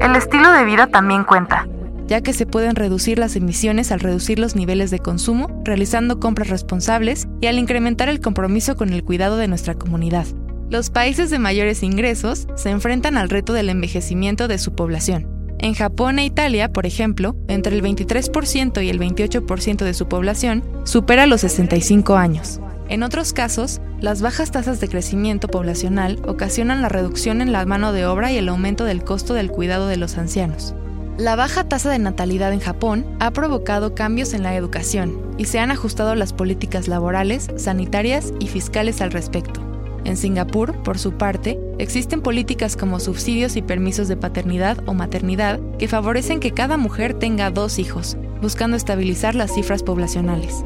El 0.00 0.14
estilo 0.14 0.52
de 0.52 0.66
vida 0.66 0.88
también 0.88 1.24
cuenta, 1.24 1.66
ya 2.06 2.20
que 2.20 2.34
se 2.34 2.44
pueden 2.44 2.76
reducir 2.76 3.18
las 3.18 3.34
emisiones 3.34 3.92
al 3.92 4.00
reducir 4.00 4.38
los 4.38 4.56
niveles 4.56 4.90
de 4.90 4.98
consumo, 4.98 5.62
realizando 5.64 6.20
compras 6.20 6.50
responsables 6.50 7.26
y 7.40 7.46
al 7.46 7.58
incrementar 7.58 8.10
el 8.10 8.20
compromiso 8.20 8.76
con 8.76 8.92
el 8.92 9.02
cuidado 9.02 9.38
de 9.38 9.48
nuestra 9.48 9.74
comunidad. 9.74 10.26
Los 10.68 10.90
países 10.90 11.30
de 11.30 11.38
mayores 11.38 11.82
ingresos 11.82 12.46
se 12.56 12.68
enfrentan 12.68 13.16
al 13.16 13.30
reto 13.30 13.54
del 13.54 13.70
envejecimiento 13.70 14.48
de 14.48 14.58
su 14.58 14.74
población 14.74 15.35
En 15.58 15.74
Japón 15.74 16.18
e 16.18 16.24
Italia, 16.24 16.72
por 16.72 16.86
ejemplo, 16.86 17.34
entre 17.48 17.74
el 17.74 17.82
23% 17.82 18.84
y 18.84 18.90
el 18.90 19.00
28% 19.00 19.84
de 19.84 19.94
su 19.94 20.06
población 20.06 20.62
supera 20.84 21.26
los 21.26 21.40
65 21.40 22.16
años. 22.16 22.60
En 22.88 23.02
otros 23.02 23.32
casos, 23.32 23.80
las 24.00 24.22
bajas 24.22 24.50
tasas 24.50 24.78
de 24.80 24.88
crecimiento 24.88 25.48
poblacional 25.48 26.20
ocasionan 26.26 26.82
la 26.82 26.88
reducción 26.88 27.40
en 27.40 27.50
la 27.50 27.64
mano 27.64 27.92
de 27.92 28.06
obra 28.06 28.30
y 28.30 28.36
el 28.36 28.48
aumento 28.48 28.84
del 28.84 29.02
costo 29.02 29.34
del 29.34 29.50
cuidado 29.50 29.88
de 29.88 29.96
los 29.96 30.18
ancianos. 30.18 30.74
La 31.18 31.34
baja 31.34 31.64
tasa 31.64 31.90
de 31.90 31.98
natalidad 31.98 32.52
en 32.52 32.60
Japón 32.60 33.06
ha 33.20 33.30
provocado 33.30 33.94
cambios 33.94 34.34
en 34.34 34.42
la 34.42 34.54
educación 34.54 35.18
y 35.38 35.46
se 35.46 35.58
han 35.58 35.70
ajustado 35.70 36.14
las 36.14 36.34
políticas 36.34 36.88
laborales, 36.88 37.48
sanitarias 37.56 38.34
y 38.38 38.48
fiscales 38.48 39.00
al 39.00 39.10
respecto. 39.10 39.65
En 40.06 40.16
Singapur, 40.16 40.72
por 40.84 41.00
su 41.00 41.14
parte, 41.14 41.58
existen 41.78 42.22
políticas 42.22 42.76
como 42.76 43.00
subsidios 43.00 43.56
y 43.56 43.62
permisos 43.62 44.06
de 44.06 44.16
paternidad 44.16 44.78
o 44.86 44.94
maternidad 44.94 45.58
que 45.80 45.88
favorecen 45.88 46.38
que 46.38 46.52
cada 46.52 46.76
mujer 46.76 47.14
tenga 47.14 47.50
dos 47.50 47.80
hijos, 47.80 48.16
buscando 48.40 48.76
estabilizar 48.76 49.34
las 49.34 49.52
cifras 49.52 49.82
poblacionales. 49.82 50.64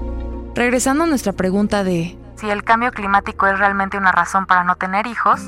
Regresando 0.54 1.04
a 1.04 1.06
nuestra 1.06 1.32
pregunta 1.32 1.84
de 1.84 2.18
si 2.36 2.50
el 2.50 2.64
cambio 2.64 2.90
climático 2.90 3.46
es 3.46 3.58
realmente 3.58 3.96
una 3.96 4.12
razón 4.12 4.44
para 4.44 4.62
no 4.62 4.76
tener 4.76 5.06
hijos, 5.06 5.40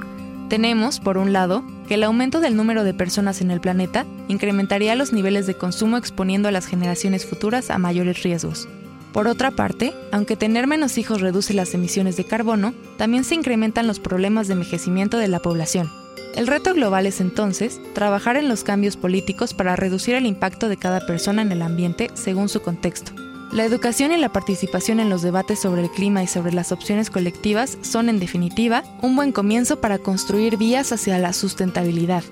tenemos, 0.49 0.99
por 0.99 1.19
un 1.19 1.35
lado, 1.35 1.63
que 1.87 1.95
el 1.95 2.05
aumento 2.05 2.41
del 2.41 2.57
número 2.57 2.85
de 2.85 2.95
personas 2.95 3.43
en 3.43 3.51
el 3.51 3.61
planeta 3.61 4.07
incrementaría 4.27 4.95
los 4.95 5.13
niveles 5.13 5.47
de 5.47 5.55
consumo 5.55 5.99
exponiendo 5.99 6.49
a 6.49 6.53
las 6.53 6.65
generaciones 6.65 7.27
futuras 7.27 7.69
a 7.71 7.77
mayores 7.77 8.23
riesgos. 8.23 8.69
Por 9.13 9.29
otra 9.29 9.51
parte, 9.51 9.93
aunque 10.11 10.37
tener 10.37 10.67
menos 10.67 10.97
hijos 10.97 11.21
reduce 11.21 11.53
las 11.53 11.75
emisiones 11.75 12.17
de 12.17 12.25
carbono, 12.25 12.73
también 12.97 13.25
se 13.25 13.35
incrementan 13.35 13.87
los 13.87 14.01
problemas 14.01 14.49
de 14.49 14.55
envejecimiento 14.55 15.19
de 15.19 15.29
la 15.29 15.41
población. 15.41 15.91
El 16.35 16.47
reto 16.47 16.73
global 16.73 17.07
es 17.07 17.21
entonces 17.21 17.79
trabajar 17.95 18.37
en 18.37 18.49
los 18.49 18.65
cambios 18.65 18.97
políticos 18.97 19.53
para 19.53 19.77
reducir 19.77 20.15
el 20.15 20.25
impacto 20.25 20.71
de 20.71 20.79
cada 20.79 21.05
persona 21.07 21.43
en 21.43 21.53
el 21.53 21.61
ambiente 21.61 22.11
según 22.15 22.49
su 22.49 22.63
contexto. 22.63 23.13
La 23.53 23.67
educación 23.67 24.13
y 24.13 24.17
la 24.17 24.33
participación 24.33 24.99
en 24.99 25.11
los 25.11 25.21
debates 25.21 25.61
sobre 25.61 25.83
el 25.83 25.91
clima 25.91 26.23
y 26.23 26.27
sobre 26.27 26.55
las 26.55 26.73
opciones 26.73 27.11
colectivas 27.11 27.77
son, 27.83 28.09
en 28.09 28.19
definitiva, 28.19 28.83
un 29.03 29.15
buen 29.15 29.31
comienzo 29.31 29.79
para 29.79 29.99
construir 29.99 30.57
vías 30.57 30.91
hacia 30.91 31.19
la 31.19 31.35
sustentabilidad. 31.35 32.25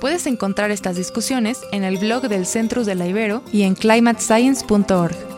Puedes 0.00 0.26
encontrar 0.26 0.70
estas 0.70 0.96
discusiones 0.96 1.60
en 1.70 1.84
el 1.84 1.98
blog 1.98 2.28
del 2.28 2.46
Centrus 2.46 2.86
de 2.86 2.94
la 2.94 3.06
Ibero 3.06 3.42
y 3.52 3.64
en 3.64 3.74
climatescience.org. 3.74 5.33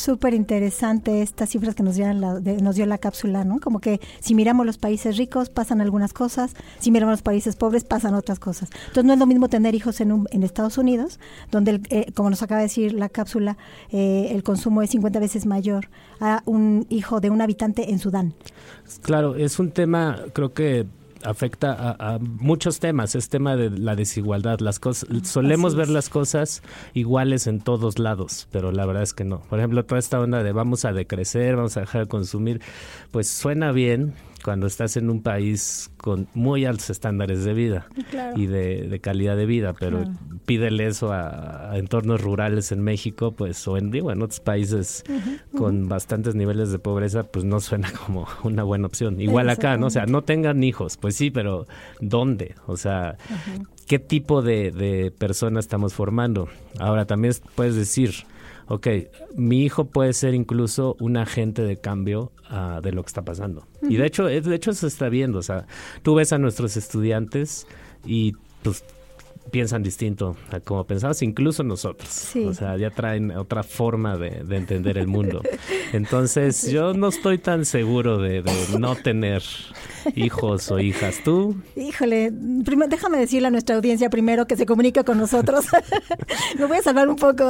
súper 0.00 0.34
interesante 0.34 1.22
estas 1.22 1.50
cifras 1.50 1.74
que 1.74 1.82
nos, 1.82 1.98
la, 1.98 2.40
nos 2.40 2.74
dio 2.74 2.86
la 2.86 2.98
cápsula, 2.98 3.44
¿no? 3.44 3.60
Como 3.60 3.80
que 3.80 4.00
si 4.20 4.34
miramos 4.34 4.66
los 4.66 4.78
países 4.78 5.16
ricos 5.16 5.50
pasan 5.50 5.80
algunas 5.80 6.12
cosas, 6.12 6.54
si 6.78 6.90
miramos 6.90 7.12
los 7.12 7.22
países 7.22 7.56
pobres 7.56 7.84
pasan 7.84 8.14
otras 8.14 8.38
cosas. 8.38 8.70
Entonces 8.88 9.04
no 9.04 9.12
es 9.12 9.18
lo 9.18 9.26
mismo 9.26 9.48
tener 9.48 9.74
hijos 9.74 10.00
en, 10.00 10.24
en 10.30 10.42
Estados 10.42 10.78
Unidos, 10.78 11.20
donde, 11.50 11.80
eh, 11.90 12.12
como 12.14 12.30
nos 12.30 12.42
acaba 12.42 12.60
de 12.60 12.66
decir 12.66 12.92
la 12.92 13.08
cápsula, 13.08 13.56
eh, 13.90 14.28
el 14.30 14.42
consumo 14.42 14.82
es 14.82 14.90
50 14.90 15.20
veces 15.20 15.46
mayor 15.46 15.88
a 16.20 16.42
un 16.46 16.86
hijo 16.88 17.20
de 17.20 17.30
un 17.30 17.40
habitante 17.40 17.90
en 17.90 17.98
Sudán. 17.98 18.34
Claro, 19.02 19.36
es 19.36 19.58
un 19.58 19.70
tema, 19.70 20.18
creo 20.32 20.52
que 20.52 20.86
afecta 21.24 21.96
a, 21.98 22.18
muchos 22.18 22.80
temas, 22.80 23.14
es 23.14 23.28
tema 23.28 23.56
de 23.56 23.70
la 23.70 23.96
desigualdad. 23.96 24.60
Las 24.60 24.78
cosas, 24.78 25.08
solemos 25.24 25.74
ver 25.74 25.88
las 25.88 26.08
cosas 26.08 26.62
iguales 26.94 27.46
en 27.46 27.60
todos 27.60 27.98
lados, 27.98 28.48
pero 28.50 28.72
la 28.72 28.86
verdad 28.86 29.02
es 29.02 29.14
que 29.14 29.24
no. 29.24 29.40
Por 29.42 29.58
ejemplo, 29.58 29.84
toda 29.84 29.98
esta 29.98 30.20
onda 30.20 30.42
de 30.42 30.52
vamos 30.52 30.84
a 30.84 30.92
decrecer, 30.92 31.56
vamos 31.56 31.76
a 31.76 31.80
dejar 31.80 32.02
de 32.02 32.08
consumir, 32.08 32.60
pues 33.10 33.28
suena 33.28 33.72
bien, 33.72 34.14
cuando 34.42 34.66
estás 34.66 34.96
en 34.96 35.10
un 35.10 35.22
país 35.22 35.90
con 35.96 36.28
muy 36.34 36.64
altos 36.64 36.90
estándares 36.90 37.44
de 37.44 37.54
vida 37.54 37.86
y 38.36 38.46
de, 38.46 39.00
calidad 39.02 39.36
de 39.36 39.46
vida, 39.46 39.74
pero 39.78 40.04
pídele 40.46 40.86
eso 40.86 41.12
a, 41.12 41.72
entornos 41.74 42.20
rurales 42.20 42.72
en 42.72 42.82
México, 42.82 43.32
pues, 43.32 43.66
o 43.68 43.76
en, 43.76 43.90
digo, 43.90 44.10
en 44.12 44.22
otros 44.22 44.40
países 44.40 45.04
con 45.56 45.88
bastantes 45.88 46.34
niveles 46.34 46.70
de 46.72 46.78
pobreza, 46.78 47.24
pues 47.24 47.44
no 47.44 47.60
suena 47.60 47.90
como 48.06 48.26
una 48.44 48.62
buena 48.62 48.86
opción. 48.86 49.20
Igual 49.20 49.50
acá, 49.50 49.76
¿no? 49.76 49.86
O 49.86 49.90
sea, 49.90 50.06
no 50.06 50.22
tengan 50.22 50.62
hijos, 50.64 50.96
pues 50.96 51.16
sí, 51.16 51.30
pero 51.30 51.66
¿dónde? 52.00 52.54
O 52.66 52.76
sea, 52.76 53.16
¿qué 53.86 53.98
tipo 53.98 54.42
de, 54.42 54.70
de 54.70 55.10
persona 55.10 55.60
estamos 55.60 55.94
formando? 55.94 56.48
Ahora, 56.78 57.06
también 57.06 57.34
puedes 57.54 57.74
decir, 57.74 58.14
ok, 58.70 58.86
mi 59.34 59.64
hijo 59.64 59.86
puede 59.86 60.12
ser 60.12 60.32
incluso 60.32 60.96
un 61.00 61.16
agente 61.16 61.62
de 61.62 61.76
cambio 61.76 62.30
uh, 62.52 62.80
de 62.80 62.92
lo 62.92 63.02
que 63.02 63.08
está 63.08 63.22
pasando. 63.22 63.66
Y 63.82 63.96
de 63.96 64.06
hecho, 64.06 64.26
de 64.26 64.54
hecho 64.54 64.72
se 64.72 64.86
está 64.86 65.08
viendo, 65.08 65.40
o 65.40 65.42
sea, 65.42 65.66
tú 66.02 66.14
ves 66.14 66.32
a 66.32 66.38
nuestros 66.38 66.76
estudiantes 66.76 67.66
y 68.06 68.34
pues 68.62 68.84
piensan 69.50 69.82
distinto 69.82 70.36
a 70.50 70.60
como 70.60 70.84
pensabas, 70.84 71.22
incluso 71.22 71.62
nosotros. 71.62 72.34
O 72.46 72.54
sea, 72.54 72.76
ya 72.76 72.90
traen 72.90 73.30
otra 73.32 73.62
forma 73.62 74.16
de, 74.16 74.44
entender 74.56 74.98
el 74.98 75.06
mundo. 75.06 75.42
Entonces, 75.92 76.70
yo 76.70 76.92
no 76.94 77.08
estoy 77.08 77.38
tan 77.38 77.64
seguro 77.64 78.18
de, 78.18 78.42
no 78.78 78.94
tener 78.96 79.42
hijos 80.14 80.70
o 80.70 80.78
hijas. 80.78 81.20
¿Tú? 81.24 81.56
Híjole, 81.76 82.30
déjame 82.32 83.18
decirle 83.18 83.48
a 83.48 83.50
nuestra 83.50 83.76
audiencia 83.76 84.10
primero 84.10 84.46
que 84.46 84.56
se 84.56 84.66
comunique 84.66 85.04
con 85.04 85.18
nosotros. 85.18 85.66
me 86.58 86.66
voy 86.66 86.78
a 86.78 86.82
salvar 86.82 87.08
un 87.08 87.16
poco 87.16 87.44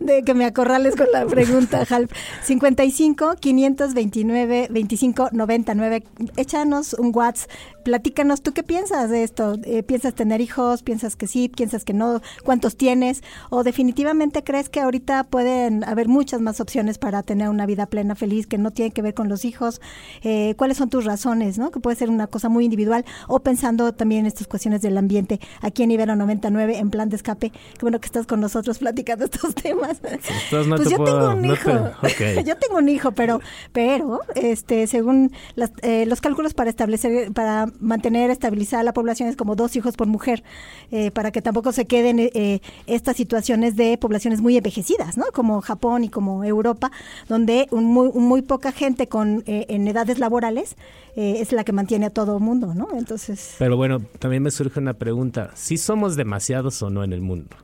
de, 0.00 0.22
que 0.24 0.34
me 0.34 0.44
acorrales 0.44 0.96
con 0.96 1.06
la 1.12 1.26
pregunta, 1.26 1.84
Halp. 1.88 2.10
55 2.42 3.36
529 3.40 4.68
25 4.70 5.28
99. 5.32 6.04
Échanos 6.36 6.94
un 6.94 7.12
WhatsApp 7.14 7.50
platícanos, 7.88 8.42
¿tú 8.42 8.52
qué 8.52 8.62
piensas 8.62 9.08
de 9.08 9.22
esto? 9.22 9.56
Eh, 9.64 9.82
¿Piensas 9.82 10.12
tener 10.12 10.42
hijos? 10.42 10.82
¿Piensas 10.82 11.16
que 11.16 11.26
sí? 11.26 11.48
¿Piensas 11.48 11.86
que 11.86 11.94
no? 11.94 12.20
¿Cuántos 12.44 12.76
tienes? 12.76 13.22
¿O 13.48 13.64
definitivamente 13.64 14.44
crees 14.44 14.68
que 14.68 14.80
ahorita 14.80 15.24
pueden 15.24 15.84
haber 15.84 16.06
muchas 16.06 16.42
más 16.42 16.60
opciones 16.60 16.98
para 16.98 17.22
tener 17.22 17.48
una 17.48 17.64
vida 17.64 17.86
plena, 17.86 18.14
feliz, 18.14 18.46
que 18.46 18.58
no 18.58 18.72
tienen 18.72 18.92
que 18.92 19.00
ver 19.00 19.14
con 19.14 19.30
los 19.30 19.46
hijos? 19.46 19.80
Eh, 20.22 20.54
¿Cuáles 20.58 20.76
son 20.76 20.90
tus 20.90 21.06
razones? 21.06 21.56
¿no? 21.56 21.70
Que 21.70 21.80
puede 21.80 21.96
ser 21.96 22.10
una 22.10 22.26
cosa 22.26 22.50
muy 22.50 22.66
individual 22.66 23.06
o 23.26 23.40
pensando 23.40 23.94
también 23.94 24.20
en 24.20 24.26
estas 24.26 24.46
cuestiones 24.48 24.82
del 24.82 24.98
ambiente. 24.98 25.40
Aquí 25.62 25.82
en 25.82 25.90
Ibero 25.90 26.14
99, 26.14 26.76
en 26.76 26.90
plan 26.90 27.08
de 27.08 27.16
escape, 27.16 27.52
qué 27.52 27.80
bueno 27.80 28.00
que 28.00 28.06
estás 28.06 28.26
con 28.26 28.38
nosotros 28.38 28.78
platicando 28.80 29.24
estos 29.24 29.54
temas. 29.54 29.98
pues 30.00 30.90
yo 30.90 31.02
tengo 31.02 31.30
un 31.30 31.44
hijo. 31.46 31.70
yo 32.44 32.54
tengo 32.58 32.76
un 32.76 32.90
hijo, 32.90 33.12
pero, 33.12 33.40
pero, 33.72 34.20
este, 34.34 34.86
según 34.86 35.32
eh, 35.80 36.04
los 36.04 36.20
cálculos 36.20 36.52
para 36.52 36.68
establecer, 36.68 37.32
para 37.32 37.72
mantener 37.80 38.30
estabilizada 38.30 38.82
la 38.82 38.92
población 38.92 39.28
es 39.28 39.36
como 39.36 39.56
dos 39.56 39.76
hijos 39.76 39.96
por 39.96 40.06
mujer, 40.06 40.42
eh, 40.90 41.10
para 41.10 41.30
que 41.30 41.42
tampoco 41.42 41.72
se 41.72 41.86
queden 41.86 42.18
eh, 42.18 42.60
estas 42.86 43.16
situaciones 43.16 43.76
de 43.76 43.98
poblaciones 43.98 44.40
muy 44.40 44.56
envejecidas, 44.56 45.16
¿no? 45.16 45.24
Como 45.32 45.60
Japón 45.60 46.04
y 46.04 46.08
como 46.08 46.44
Europa, 46.44 46.90
donde 47.28 47.68
muy, 47.70 48.10
muy 48.12 48.42
poca 48.42 48.72
gente 48.72 49.08
con 49.08 49.42
eh, 49.46 49.66
en 49.68 49.86
edades 49.88 50.18
laborales 50.18 50.76
es 51.16 51.50
la 51.50 51.64
que 51.64 51.72
mantiene 51.72 52.06
a 52.06 52.10
todo 52.10 52.36
el 52.36 52.44
mundo, 52.44 52.74
¿no? 52.76 52.90
Entonces. 52.96 53.56
Pero 53.58 53.76
bueno, 53.76 54.00
también 54.20 54.40
me 54.40 54.52
surge 54.52 54.78
una 54.78 54.94
pregunta: 54.94 55.50
¿si 55.54 55.76
somos 55.76 56.14
demasiados 56.14 56.80
o 56.80 56.90
no 56.90 57.02
en 57.02 57.12
el 57.12 57.22
mundo? 57.22 57.56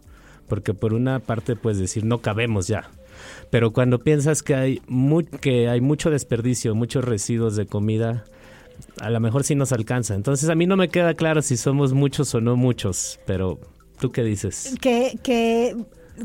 Porque 0.48 0.74
por 0.74 0.92
una 0.92 1.20
parte 1.20 1.54
puedes 1.54 1.78
decir 1.78 2.04
no 2.04 2.18
cabemos 2.18 2.66
ya 2.66 2.90
pero 3.50 3.72
cuando 3.72 3.98
piensas 3.98 4.42
que 4.42 4.54
hay, 4.54 4.82
que 5.40 5.68
hay 5.68 5.80
mucho 5.80 6.10
desperdicio, 6.10 6.74
muchos 6.74 7.04
residuos 7.04 7.56
de 7.56 7.66
comida, 7.66 8.24
a 9.00 9.10
lo 9.10 9.20
mejor 9.20 9.44
sí 9.44 9.54
nos 9.54 9.72
alcanza. 9.72 10.14
Entonces 10.14 10.48
a 10.48 10.54
mí 10.54 10.66
no 10.66 10.76
me 10.76 10.88
queda 10.88 11.14
claro 11.14 11.42
si 11.42 11.56
somos 11.56 11.92
muchos 11.92 12.34
o 12.34 12.40
no 12.40 12.56
muchos, 12.56 13.20
pero 13.26 13.58
¿tú 13.98 14.10
qué 14.12 14.22
dices? 14.22 14.74
Que, 14.80 15.18
que 15.22 15.76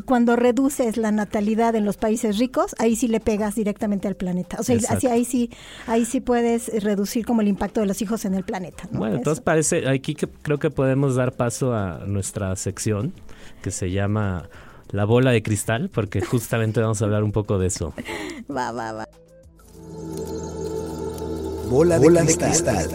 cuando 0.06 0.36
reduces 0.36 0.98
la 0.98 1.12
natalidad 1.12 1.76
en 1.76 1.86
los 1.86 1.98
países 1.98 2.38
ricos, 2.38 2.76
ahí 2.78 2.96
sí 2.96 3.08
le 3.08 3.20
pegas 3.20 3.56
directamente 3.56 4.08
al 4.08 4.16
planeta. 4.16 4.58
O 4.60 4.64
sea, 4.64 4.78
así, 4.90 5.08
ahí 5.08 5.26
sí, 5.26 5.50
ahí 5.88 6.06
sí 6.06 6.22
puedes 6.22 6.84
reducir 6.84 7.26
como 7.26 7.42
el 7.42 7.48
impacto 7.48 7.82
de 7.82 7.88
los 7.88 8.02
hijos 8.02 8.26
en 8.26 8.36
el 8.36 8.44
planeta. 8.44 8.88
Bueno, 8.92 9.18
entonces 9.18 9.44
parece, 9.44 9.88
aquí 9.90 10.16
que 10.16 10.28
creo 10.28 10.60
que 10.60 10.70
podemos 10.70 11.16
dar 11.16 11.34
paso 11.34 11.74
a 11.74 12.06
nuestra 12.06 12.56
sección 12.56 13.14
que 13.62 13.72
se 13.72 13.92
llama 13.92 14.50
La 14.92 15.06
bola 15.06 15.32
de 15.32 15.42
cristal, 15.42 15.90
porque 15.94 16.22
justamente 16.22 16.80
vamos 16.80 17.02
a 17.02 17.06
hablar 17.06 17.24
un 17.24 17.32
poco 17.32 17.58
de 17.58 17.68
eso. 17.68 17.94
va, 18.50 18.72
va, 18.72 18.92
va. 18.94 19.06
Bola, 21.70 22.00
de, 22.00 22.36
cristal. 22.36 22.90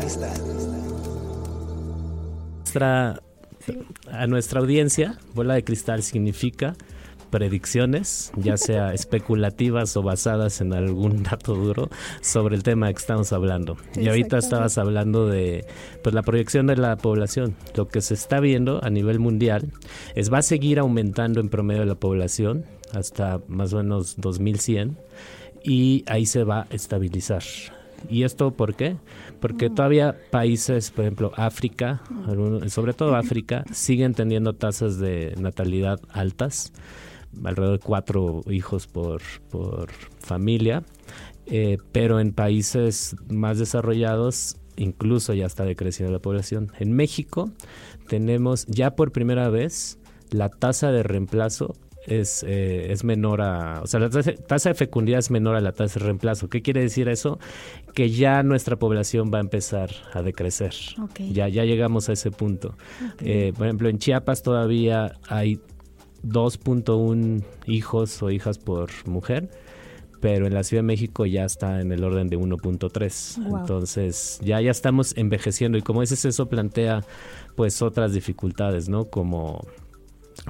a 4.10 4.26
nuestra 4.26 4.60
audiencia, 4.60 5.16
bola 5.32 5.54
de 5.54 5.62
cristal 5.62 6.02
significa 6.02 6.74
predicciones, 7.30 8.32
ya 8.36 8.56
sea 8.56 8.92
especulativas 8.94 9.96
o 9.96 10.02
basadas 10.02 10.60
en 10.60 10.72
algún 10.72 11.22
dato 11.22 11.54
duro 11.54 11.88
sobre 12.20 12.56
el 12.56 12.64
tema 12.64 12.92
que 12.92 12.98
estamos 12.98 13.32
hablando. 13.32 13.76
Y 13.94 14.08
ahorita 14.08 14.38
estabas 14.38 14.76
hablando 14.76 15.28
de 15.28 15.64
pues 16.02 16.12
la 16.12 16.22
proyección 16.22 16.66
de 16.66 16.76
la 16.76 16.96
población. 16.96 17.54
Lo 17.76 17.86
que 17.86 18.00
se 18.00 18.14
está 18.14 18.40
viendo 18.40 18.82
a 18.82 18.90
nivel 18.90 19.20
mundial 19.20 19.70
es 20.16 20.32
va 20.32 20.38
a 20.38 20.42
seguir 20.42 20.80
aumentando 20.80 21.40
en 21.40 21.48
promedio 21.48 21.84
la 21.84 21.94
población 21.94 22.64
hasta 22.92 23.40
más 23.46 23.72
o 23.72 23.76
menos 23.76 24.16
2100 24.16 24.98
y 25.62 26.02
ahí 26.08 26.26
se 26.26 26.42
va 26.42 26.62
a 26.62 26.66
estabilizar 26.70 27.44
¿Y 28.08 28.24
esto 28.24 28.52
por 28.52 28.74
qué? 28.74 28.96
Porque 29.40 29.70
todavía 29.70 30.16
países, 30.30 30.90
por 30.90 31.04
ejemplo, 31.04 31.32
África, 31.36 32.02
sobre 32.68 32.92
todo 32.92 33.16
África, 33.16 33.64
siguen 33.72 34.14
teniendo 34.14 34.54
tasas 34.54 34.98
de 34.98 35.34
natalidad 35.38 36.00
altas, 36.10 36.72
alrededor 37.44 37.78
de 37.78 37.84
cuatro 37.84 38.42
hijos 38.48 38.86
por, 38.86 39.22
por 39.50 39.90
familia, 40.20 40.84
eh, 41.46 41.78
pero 41.92 42.20
en 42.20 42.32
países 42.32 43.16
más 43.28 43.58
desarrollados 43.58 44.56
incluso 44.76 45.34
ya 45.34 45.46
está 45.46 45.64
decreciendo 45.64 46.12
la 46.12 46.20
población. 46.20 46.72
En 46.78 46.92
México 46.92 47.50
tenemos 48.08 48.66
ya 48.66 48.94
por 48.96 49.12
primera 49.12 49.48
vez 49.48 49.98
la 50.30 50.48
tasa 50.48 50.90
de 50.90 51.02
reemplazo 51.02 51.74
es, 52.06 52.44
eh, 52.46 52.92
es 52.92 53.04
menor 53.04 53.40
a, 53.40 53.80
o 53.82 53.86
sea, 53.86 54.00
la 54.00 54.10
tasa, 54.10 54.68
de 54.70 54.74
fecundidad 54.74 55.18
es 55.18 55.30
menor 55.30 55.56
a 55.56 55.60
la 55.60 55.72
tasa 55.72 55.98
de 55.98 56.06
reemplazo. 56.06 56.48
¿Qué 56.48 56.62
quiere 56.62 56.80
decir 56.80 57.08
eso? 57.08 57.38
Que 57.94 58.10
ya 58.10 58.42
nuestra 58.42 58.76
población 58.76 59.30
va 59.32 59.38
a 59.38 59.40
empezar 59.40 59.90
a 60.12 60.22
decrecer. 60.22 60.74
Ya, 61.18 61.48
ya 61.48 61.64
llegamos 61.64 62.08
a 62.08 62.12
ese 62.12 62.30
punto. 62.30 62.76
Eh, 63.20 63.52
por 63.56 63.66
ejemplo, 63.66 63.88
en 63.88 63.98
Chiapas 63.98 64.42
todavía 64.42 65.18
hay 65.28 65.60
2.1 66.22 67.42
hijos 67.66 68.22
o 68.22 68.30
hijas 68.30 68.58
por 68.58 68.90
mujer, 69.06 69.50
pero 70.20 70.46
en 70.46 70.54
la 70.54 70.62
Ciudad 70.62 70.82
de 70.82 70.86
México 70.86 71.26
ya 71.26 71.44
está 71.44 71.80
en 71.80 71.92
el 71.92 72.02
orden 72.02 72.28
de 72.28 72.38
1.3. 72.38 73.44
Wow. 73.48 73.58
Entonces, 73.60 74.40
ya 74.42 74.60
ya 74.60 74.70
estamos 74.70 75.16
envejeciendo 75.16 75.78
y 75.78 75.82
como 75.82 76.00
dices 76.00 76.24
eso 76.24 76.48
plantea 76.48 77.04
pues 77.56 77.82
otras 77.82 78.12
dificultades, 78.12 78.88
¿no? 78.88 79.04
Como 79.04 79.66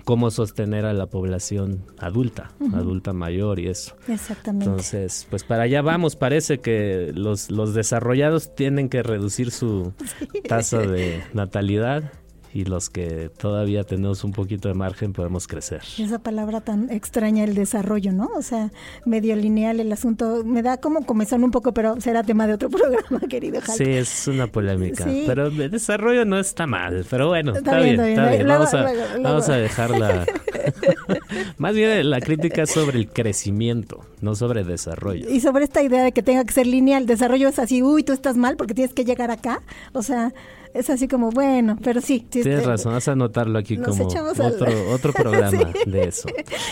cómo 0.05 0.31
sostener 0.31 0.85
a 0.85 0.93
la 0.93 1.07
población 1.07 1.85
adulta, 1.99 2.51
adulta 2.75 3.13
mayor 3.13 3.61
y 3.61 3.69
eso. 3.69 3.97
Exactamente. 4.09 4.67
Entonces, 4.67 5.27
pues 5.31 5.45
para 5.45 5.65
allá 5.65 5.83
vamos. 5.83 6.17
Parece 6.17 6.59
que 6.59 7.13
los, 7.15 7.51
los 7.51 7.75
desarrollados 7.75 8.55
tienen 8.55 8.89
que 8.89 9.03
reducir 9.03 9.51
su 9.51 9.93
tasa 10.49 10.79
de 10.79 11.23
natalidad 11.33 12.13
y 12.55 12.65
los 12.65 12.89
que 12.89 13.31
todavía 13.37 13.85
tenemos 13.85 14.25
un 14.25 14.33
poquito 14.33 14.69
de 14.69 14.75
margen 14.75 15.13
podemos 15.13 15.47
crecer. 15.47 15.83
Esa 15.99 16.21
palabra 16.21 16.61
tan 16.63 16.89
extraña, 16.91 17.45
el 17.45 17.55
desarrollo, 17.55 18.13
¿no? 18.13 18.31
O 18.37 18.43
sea, 18.43 18.71
medio 19.05 19.35
lineal 19.37 19.81
el 19.81 19.93
asunto. 19.93 20.43
Me 20.45 20.63
da 20.63 20.77
como 20.79 21.05
comezón 21.05 21.43
un 21.45 21.51
poco, 21.51 21.75
pero 21.75 22.01
será 22.01 22.23
tema 22.23 22.47
de 22.47 22.55
otro 22.55 22.71
programa, 22.71 23.21
querido 23.29 23.61
Jalp. 23.61 23.77
Sí, 23.77 23.85
es 23.91 24.29
una 24.29 24.47
polémica. 24.47 25.05
Sí. 25.05 25.25
Pero 25.27 25.49
el 25.49 25.71
desarrollo 25.71 26.25
no 26.25 26.39
está 26.39 26.67
mal. 26.67 27.05
Pero 27.11 27.29
bueno, 27.29 27.53
Está 27.57 27.73
está, 27.73 27.83
bien, 27.83 27.97
bien, 27.97 28.09
está 28.11 28.23
bien. 28.23 28.33
bien. 28.37 28.47
Luego- 28.47 28.65
Vamos, 28.65 28.75
a, 28.75 28.83
luego- 28.83 29.05
luego- 29.15 29.23
vamos 29.25 29.49
a 29.49 29.57
dejarla. 29.57 30.27
Más 31.59 31.75
bien 31.75 32.09
la 32.09 32.21
crítica 32.21 32.63
es 32.63 32.71
sobre 32.71 32.99
el 32.99 33.09
crecimiento, 33.09 34.05
no 34.21 34.35
sobre 34.35 34.65
desarrollo. 34.65 35.29
Y 35.29 35.41
sobre 35.41 35.65
esta 35.65 35.83
idea 35.83 36.03
de 36.05 36.13
que 36.13 36.23
tenga 36.23 36.45
que 36.45 36.53
ser 36.53 36.67
lineal, 36.67 37.07
desarrollo 37.07 37.49
es 37.49 37.59
así, 37.59 37.83
uy, 37.83 38.03
tú 38.05 38.13
estás 38.13 38.37
mal 38.37 38.57
porque 38.57 38.75
tienes 38.75 38.95
que 38.95 39.05
llegar 39.05 39.31
acá. 39.31 39.61
O 39.93 40.03
sea, 40.03 40.33
es 40.75 40.91
así 40.91 41.09
como, 41.09 41.31
bueno, 41.31 41.79
pero 41.83 42.01
sí. 42.01 42.27
sí, 42.31 42.43
Tienes 42.43 42.67
razón, 42.67 42.93
vas 42.93 43.09
a 43.09 43.13
anotarlo 43.13 43.59
aquí 43.59 43.77
como 43.79 44.09
al- 44.11 44.47
otro, 44.49 44.91
otro 44.91 45.13
programa 45.15 45.51
Sí. 45.51 45.91
de 45.91 46.09
eso. 46.09 46.29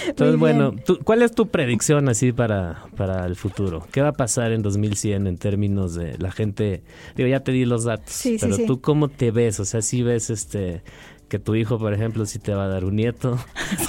Entonces, 0.09 0.38
bueno, 0.38 0.75
tú- 0.85 0.99
¿cuál 1.04 1.23
es 1.23 1.32
tu 1.32 1.49
predicción 1.49 2.09
así 2.09 2.32
para, 2.32 2.85
para 2.97 3.25
el 3.26 3.37
futuro? 3.37 3.87
¿Qué 3.92 4.00
va 4.02 4.09
a 4.09 4.12
pasar 4.12 4.52
en 4.52 4.62
2100 4.62 5.26
en 5.26 5.38
términos 5.38 5.94
de 5.94 6.18
la 6.18 6.30
gente? 6.32 6.82
Digo, 7.16 7.28
ya 7.28 7.40
te 7.40 7.52
di 7.52 7.64
los 7.64 7.85
datos, 7.85 8.12
Sí, 8.12 8.37
pero 8.40 8.56
tú 8.66 8.80
cómo 8.80 9.09
te 9.09 9.30
ves? 9.30 9.61
O 9.61 9.64
sea, 9.64 9.80
si 9.82 10.02
ves 10.02 10.30
este 10.30 10.82
que 11.33 11.39
tu 11.39 11.55
hijo, 11.55 11.79
por 11.79 11.95
ejemplo, 11.95 12.27
si 12.27 12.39
te 12.39 12.53
va 12.53 12.65
a 12.67 12.69
dar 12.69 12.85
un 12.85 12.95
nieto. 12.97 13.39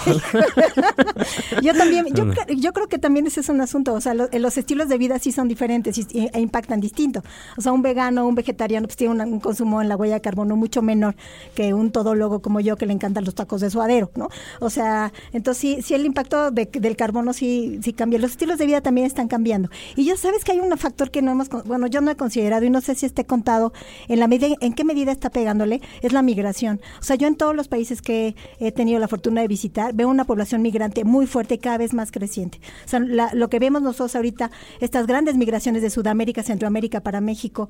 Yo 1.61 1.73
también, 1.75 2.05
yo, 2.13 2.25
yo 2.55 2.71
creo 2.73 2.87
que 2.87 2.97
también 2.97 3.27
ese 3.27 3.41
es 3.41 3.49
un 3.49 3.59
asunto, 3.59 3.93
o 3.93 3.99
sea, 4.01 4.13
lo- 4.13 4.29
los 4.31 4.57
estilos 4.57 4.87
de 4.87 4.97
vida 4.97 5.19
sí 5.19 5.31
son 5.33 5.47
diferentes 5.49 5.97
y, 5.97 6.07
y- 6.11 6.29
e 6.33 6.39
impactan 6.39 6.79
distinto. 6.79 7.21
O 7.57 7.61
sea, 7.61 7.73
un 7.73 7.81
vegano, 7.81 8.25
un 8.25 8.35
vegetariano, 8.35 8.87
pues 8.87 8.95
tiene 8.95 9.21
un 9.25 9.39
consumo 9.41 9.81
en 9.81 9.89
la 9.89 9.97
huella 9.97 10.15
de 10.15 10.21
carbono 10.21 10.55
mucho 10.55 10.81
menor 10.81 11.15
que 11.53 11.73
un 11.73 11.91
todólogo 11.91 12.41
como 12.41 12.61
yo 12.61 12.77
que 12.77 12.85
le 12.85 12.93
encantan 12.93 13.25
los 13.25 13.35
tacos 13.35 13.59
de 13.61 13.69
suadero, 13.69 14.09
¿no? 14.15 14.29
O 14.61 14.69
sea, 14.69 15.11
entonces 15.33 15.59
sí, 15.61 15.81
sí 15.81 15.93
el 15.95 16.05
impacto 16.05 16.49
de- 16.51 16.65
del 16.71 16.95
carbono 16.95 17.33
sí, 17.33 17.79
sí 17.83 17.91
cambia. 17.91 18.19
Los 18.19 18.31
estilos 18.31 18.57
de 18.57 18.65
vida 18.67 18.79
también 18.79 19.05
están 19.05 19.27
cambiando. 19.27 19.69
Y 19.97 20.05
ya 20.05 20.15
sabes 20.15 20.45
que 20.45 20.53
hay 20.53 20.59
un 20.61 20.77
factor 20.77 21.11
que 21.11 21.21
no 21.21 21.31
hemos, 21.31 21.49
bueno, 21.65 21.87
yo 21.87 21.99
no 21.99 22.09
he 22.09 22.15
considerado 22.15 22.63
y 22.65 22.69
no 22.69 22.79
sé 22.79 22.95
si 22.95 23.05
esté 23.05 23.25
contado 23.25 23.73
en 24.07 24.19
la 24.21 24.27
medida, 24.29 24.47
en 24.61 24.73
qué 24.73 24.85
medida 24.85 25.11
está 25.11 25.29
pegándole, 25.29 25.81
es 26.01 26.13
la 26.13 26.21
migración. 26.21 26.79
O 27.01 27.03
sea, 27.03 27.15
yo 27.15 27.27
en 27.33 27.37
todos 27.37 27.55
los 27.55 27.67
países 27.67 28.01
que 28.01 28.35
he 28.59 28.71
tenido 28.71 28.99
la 28.99 29.07
fortuna 29.07 29.41
de 29.41 29.47
visitar, 29.47 29.93
veo 29.93 30.07
una 30.07 30.25
población 30.25 30.61
migrante 30.61 31.03
muy 31.03 31.25
fuerte 31.25 31.55
y 31.55 31.57
cada 31.57 31.77
vez 31.79 31.93
más 31.93 32.11
creciente. 32.11 32.59
O 32.85 32.87
sea, 32.87 32.99
la- 32.99 33.33
lo 33.33 33.49
que 33.49 33.57
vemos 33.59 33.81
nosotros 33.81 34.15
ahorita, 34.15 34.51
estas 34.79 35.07
grandes 35.07 35.35
migraciones 35.35 35.81
de 35.81 35.89
Sudamérica, 35.89 36.43
Centroamérica 36.43 37.01
para 37.01 37.21
México, 37.21 37.69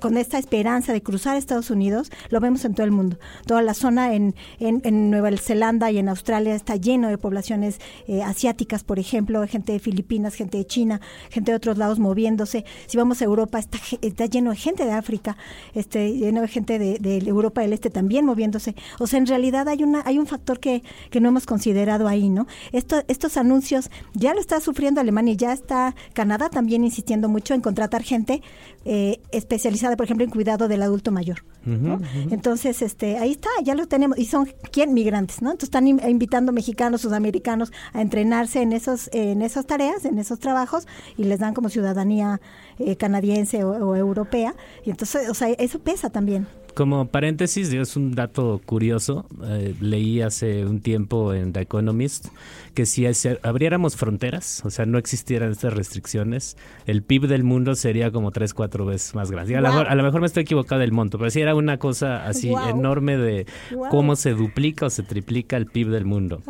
con 0.00 0.16
esta 0.18 0.38
esperanza 0.38 0.92
de 0.92 1.02
cruzar 1.02 1.36
Estados 1.36 1.70
Unidos, 1.70 2.10
lo 2.28 2.40
vemos 2.40 2.64
en 2.64 2.74
todo 2.74 2.84
el 2.84 2.92
mundo. 2.92 3.16
Toda 3.46 3.62
la 3.62 3.72
zona 3.74 4.14
en, 4.14 4.34
en, 4.58 5.10
Nueva 5.10 5.30
Zelanda 5.38 5.90
y 5.90 5.98
en 5.98 6.08
Australia 6.08 6.54
está 6.54 6.76
lleno 6.76 7.08
de 7.08 7.16
poblaciones 7.16 7.80
eh, 8.06 8.22
asiáticas, 8.22 8.84
por 8.84 8.98
ejemplo, 8.98 9.46
gente 9.48 9.72
de 9.72 9.78
Filipinas, 9.78 10.34
gente 10.34 10.58
de 10.58 10.66
China, 10.66 11.00
gente 11.30 11.52
de 11.52 11.56
otros 11.56 11.78
lados 11.78 11.98
moviéndose. 11.98 12.64
Si 12.86 12.96
vamos 12.98 13.22
a 13.22 13.24
Europa, 13.24 13.58
está, 13.58 13.78
está 14.02 14.26
lleno 14.26 14.50
de 14.50 14.56
gente 14.56 14.84
de 14.84 14.92
África, 14.92 15.36
este, 15.74 16.12
lleno 16.12 16.42
de 16.42 16.48
gente 16.48 16.78
de 16.78 17.18
Europa 17.26 17.62
del 17.62 17.72
Este 17.72 17.88
también 17.90 18.26
moviéndose. 18.26 18.74
O 18.98 19.06
sea, 19.06 19.18
en 19.18 19.26
realidad 19.26 19.68
hay 19.68 19.82
una 19.84 20.02
hay 20.04 20.18
un 20.18 20.26
factor 20.26 20.58
que, 20.60 20.82
que 21.10 21.20
no 21.20 21.28
hemos 21.28 21.46
considerado 21.46 22.08
ahí, 22.08 22.28
¿no? 22.28 22.46
Esto, 22.72 23.02
estos 23.08 23.36
anuncios 23.36 23.90
ya 24.14 24.34
lo 24.34 24.40
está 24.40 24.60
sufriendo 24.60 25.00
Alemania 25.00 25.34
y 25.34 25.36
ya 25.36 25.52
está 25.52 25.94
Canadá 26.12 26.48
también 26.48 26.84
insistiendo 26.84 27.28
mucho 27.28 27.54
en 27.54 27.60
contratar 27.60 28.02
gente 28.02 28.42
eh, 28.84 29.20
especializada, 29.30 29.96
por 29.96 30.04
ejemplo, 30.04 30.24
en 30.24 30.30
cuidado 30.30 30.68
del 30.68 30.82
adulto 30.82 31.12
mayor. 31.12 31.44
¿no? 31.66 32.00
Entonces, 32.30 32.80
este, 32.80 33.18
ahí 33.18 33.32
está, 33.32 33.50
ya 33.62 33.74
lo 33.74 33.86
tenemos. 33.86 34.18
Y 34.18 34.24
son, 34.24 34.48
¿quién? 34.72 34.94
Migrantes, 34.94 35.42
¿no? 35.42 35.50
Entonces 35.50 35.66
están 35.68 35.86
in- 35.86 36.00
invitando 36.08 36.52
mexicanos, 36.52 37.02
sudamericanos 37.02 37.70
a 37.92 38.00
entrenarse 38.00 38.62
en 38.62 38.72
esos 38.72 39.10
en 39.12 39.42
esas 39.42 39.66
tareas, 39.66 40.06
en 40.06 40.18
esos 40.18 40.38
trabajos, 40.38 40.88
y 41.18 41.24
les 41.24 41.38
dan 41.38 41.52
como 41.52 41.68
ciudadanía 41.68 42.40
eh, 42.78 42.96
canadiense 42.96 43.62
o, 43.62 43.72
o 43.72 43.94
europea. 43.94 44.54
Y 44.86 44.90
entonces, 44.90 45.28
o 45.28 45.34
sea, 45.34 45.48
eso 45.50 45.78
pesa 45.80 46.08
también. 46.08 46.46
Como 46.74 47.06
paréntesis, 47.08 47.72
es 47.72 47.96
un 47.96 48.14
dato 48.14 48.60
curioso. 48.64 49.26
eh, 49.44 49.74
leí 49.80 50.20
hace 50.20 50.64
un 50.64 50.80
tiempo 50.80 51.34
en 51.34 51.52
The 51.52 51.60
Economist 51.62 52.26
que 52.74 52.86
si 52.86 53.04
abriéramos 53.42 53.96
fronteras, 53.96 54.62
o 54.64 54.70
sea, 54.70 54.86
no 54.86 54.96
existieran 54.98 55.50
estas 55.50 55.74
restricciones, 55.74 56.56
el 56.86 57.02
PIB 57.02 57.26
del 57.26 57.42
mundo 57.44 57.74
sería 57.74 58.10
como 58.12 58.30
tres, 58.30 58.54
cuatro 58.54 58.86
veces 58.86 59.14
más 59.14 59.30
grande. 59.30 59.52
Y 59.52 59.56
a, 59.56 59.60
lo 59.60 59.68
Wow. 59.68 59.76
mejor, 59.78 59.92
a 59.92 59.94
lo 59.96 60.02
mejor 60.04 60.20
me 60.20 60.26
estoy 60.28 60.42
equivocado 60.44 60.80
del 60.80 60.92
monto, 60.92 61.18
pero 61.18 61.30
sí 61.30 61.40
era 61.40 61.54
una 61.54 61.78
cosa 61.78 62.26
así 62.26 62.48
Wow. 62.50 62.68
enorme 62.68 63.16
de 63.16 63.46
Wow. 63.72 63.88
cómo 63.90 64.16
se 64.16 64.32
duplica 64.32 64.86
o 64.86 64.90
se 64.90 65.02
triplica 65.02 65.56
el 65.56 65.66
PIB 65.66 65.88
del 65.90 66.04
mundo. 66.04 66.42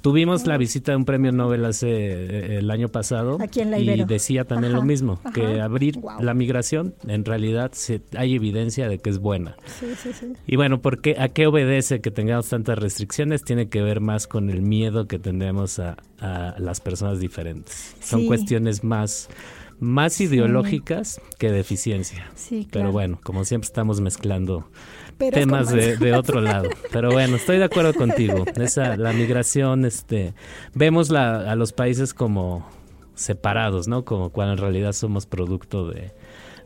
Tuvimos 0.00 0.46
la 0.46 0.58
visita 0.58 0.92
de 0.92 0.96
un 0.96 1.06
premio 1.06 1.32
Nobel 1.32 1.64
hace 1.64 1.88
eh, 1.88 2.58
el 2.58 2.70
año 2.70 2.88
pasado 2.88 3.38
Aquí 3.40 3.60
en 3.60 3.70
la 3.70 3.78
y 3.78 4.04
decía 4.04 4.44
también 4.44 4.72
Ajá, 4.74 4.80
lo 4.80 4.86
mismo, 4.86 5.18
que 5.32 5.60
abrir 5.62 5.98
Wow. 5.98 6.20
la 6.20 6.34
migración 6.34 6.94
en 7.08 7.24
realidad 7.24 7.72
se, 7.72 8.02
hay 8.16 8.34
evidencia 8.34 8.88
de 8.88 8.98
que 8.98 9.08
es 9.10 9.18
buena. 9.18 9.56
Sí, 9.66 9.86
sí, 9.96 10.12
sí. 10.12 10.32
Y 10.46 10.56
bueno, 10.56 10.80
¿por 10.80 11.00
qué, 11.00 11.16
¿a 11.18 11.28
qué 11.28 11.46
obedece 11.46 12.00
que 12.00 12.10
tengamos 12.10 12.48
tantas 12.48 12.78
restricciones? 12.78 13.42
Tiene 13.44 13.68
que 13.68 13.82
ver 13.82 14.00
más 14.00 14.26
con 14.26 14.50
el 14.50 14.62
miedo 14.62 15.06
que 15.08 15.18
tenemos 15.18 15.78
a, 15.78 15.96
a 16.20 16.54
las 16.58 16.80
personas 16.80 17.20
diferentes. 17.20 17.96
Son 18.02 18.20
Sí. 18.22 18.26
cuestiones 18.26 18.84
más, 18.84 19.28
más 19.80 20.20
ideológicas 20.20 21.20
que 21.38 21.50
de 21.50 21.60
eficiencia. 21.60 22.30
Sí, 22.34 22.68
Pero 22.70 22.92
bueno, 22.92 23.18
como 23.22 23.44
siempre 23.44 23.66
estamos 23.66 24.00
mezclando 24.00 24.68
Pero 25.18 25.34
temas 25.36 25.70
de, 25.70 25.96
de 25.96 26.14
otro 26.14 26.40
lado. 26.40 26.68
Pero 26.92 27.10
bueno, 27.10 27.36
estoy 27.36 27.58
de 27.58 27.64
acuerdo 27.64 27.94
contigo. 27.94 28.44
Esa, 28.56 28.96
la 28.96 29.12
migración, 29.12 29.84
este, 29.84 30.34
vemos 30.74 31.10
la, 31.10 31.50
a 31.50 31.56
los 31.56 31.72
países 31.72 32.14
como 32.14 32.68
separados, 33.14 33.86
¿no? 33.88 34.04
Como 34.04 34.30
cuando 34.30 34.52
en 34.54 34.58
realidad 34.58 34.92
somos 34.92 35.26
producto 35.26 35.88
de, 35.88 36.12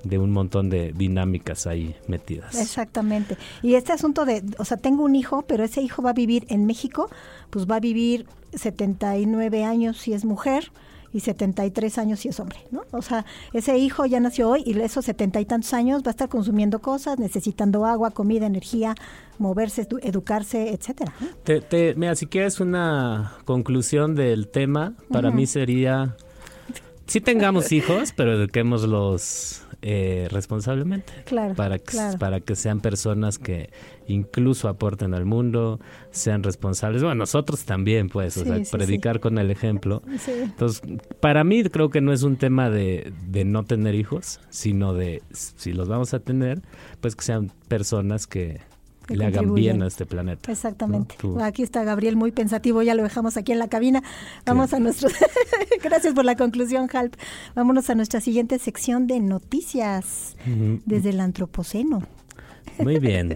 de 0.05 0.19
un 0.19 0.31
montón 0.31 0.71
de 0.71 0.93
dinámicas 0.93 1.67
ahí 1.67 1.95
metidas. 2.07 2.55
Exactamente. 2.61 3.37
Y 3.63 3.75
este 3.75 3.93
asunto 3.93 4.25
de, 4.25 4.43
o 4.59 4.65
sea, 4.65 4.77
tengo 4.77 5.03
un 5.05 5.17
hijo, 5.17 5.43
pero 5.43 5.65
ese 5.65 5.83
hijo 5.83 6.03
va 6.03 6.11
a 6.11 6.15
vivir 6.15 6.47
en 6.49 6.67
México, 6.67 7.11
pues 7.51 7.67
va 7.67 7.77
a 7.77 7.81
vivir 7.81 8.27
79 8.53 9.65
años 9.65 9.99
si 9.99 10.13
es 10.13 10.25
mujer 10.25 10.71
y 11.13 11.21
73 11.21 11.97
años 11.99 12.21
si 12.21 12.29
es 12.29 12.39
hombre, 12.39 12.59
¿no? 12.71 12.83
O 12.91 13.01
sea, 13.01 13.25
ese 13.55 13.79
hijo 13.79 14.05
ya 14.05 14.21
nació 14.21 14.51
hoy 14.51 14.63
y 14.67 14.79
esos 14.79 15.07
setenta 15.07 15.41
y 15.41 15.47
tantos 15.47 15.73
años 15.73 16.03
va 16.03 16.09
a 16.09 16.11
estar 16.11 16.29
consumiendo 16.29 16.81
cosas, 16.81 17.19
necesitando 17.19 17.87
agua, 17.87 18.11
comida, 18.11 18.45
energía, 18.47 18.95
moverse, 19.39 19.89
edu- 19.89 20.01
educarse, 20.03 20.71
etcétera. 20.75 21.13
Te, 21.45 21.61
te- 21.63 21.95
mira, 21.95 22.15
si 22.15 22.27
quieres 22.27 22.61
una 22.61 23.33
conclusión 23.47 24.15
del 24.15 24.49
tema, 24.49 24.93
para 25.11 25.31
mí 25.31 25.47
sería, 25.47 26.15
sí 27.07 27.23
tengamos 27.23 27.73
hijos, 27.73 28.13
pero 28.15 28.35
eduquémoslos 28.35 29.63
eh, 29.81 30.29
responsablemente. 30.31 31.13
Claro, 31.25 31.55
Para 31.55 31.79
que, 31.79 31.85
claro. 31.85 32.19
para 32.19 32.41
que 32.41 32.57
sean 32.57 32.81
personas 32.81 33.39
que 33.39 33.71
incluso 34.09 34.69
aporten 34.69 35.15
al 35.15 35.25
mundo, 35.25 35.79
sean 36.11 36.43
responsables. 36.43 37.03
Bueno, 37.03 37.17
nosotros 37.17 37.65
también, 37.65 38.09
pues, 38.09 38.37
o 38.39 38.45
sea, 38.45 38.57
sí, 38.57 38.65
sí. 38.65 38.71
predicar 38.73 39.21
con 39.21 39.39
el 39.39 39.51
ejemplo. 39.51 40.03
Entonces, 40.27 40.83
para 41.21 41.45
mí 41.45 41.63
creo 41.65 41.91
que 41.91 42.01
no 42.01 42.13
es 42.13 42.23
un 42.23 42.37
tema 42.37 42.71
de, 42.71 43.13
de 43.27 43.45
no 43.45 43.65
tener 43.65 43.95
hijos, 43.95 44.41
sino 44.49 44.95
de 44.95 45.23
si 45.31 45.73
los 45.73 45.89
vamos 45.89 46.13
a 46.15 46.21
tener, 46.21 46.61
pues 47.01 47.15
que 47.15 47.25
sean 47.25 47.53
personas 47.69 48.27
que 48.27 48.61
Que 49.09 49.17
le 49.17 49.25
hagan 49.25 49.55
bien 49.55 49.83
a 49.83 49.87
este 49.87 50.05
planeta. 50.05 50.53
Exactamente. 50.53 51.17
Aquí 51.41 51.63
está 51.63 51.83
Gabriel 51.83 52.15
muy 52.15 52.31
pensativo, 52.31 52.83
ya 52.83 52.95
lo 52.95 53.03
dejamos 53.03 53.39
aquí 53.39 53.53
en 53.53 53.59
la 53.59 53.69
cabina. 53.69 54.03
Vamos 54.45 54.75
a 54.75 54.79
nuestro... 54.79 55.09
Gracias 55.83 56.13
por 56.13 56.27
la 56.27 56.37
conclusión, 56.37 56.91
Halp. 56.93 57.15
Vámonos 57.55 57.89
a 57.89 57.95
nuestra 57.95 58.21
siguiente 58.21 58.59
sección 58.59 59.07
de 59.07 59.21
noticias 59.21 60.37
desde 60.85 61.11
el 61.11 61.21
Antropoceno. 61.21 62.03
Muy 62.79 62.99
bien. 62.99 63.35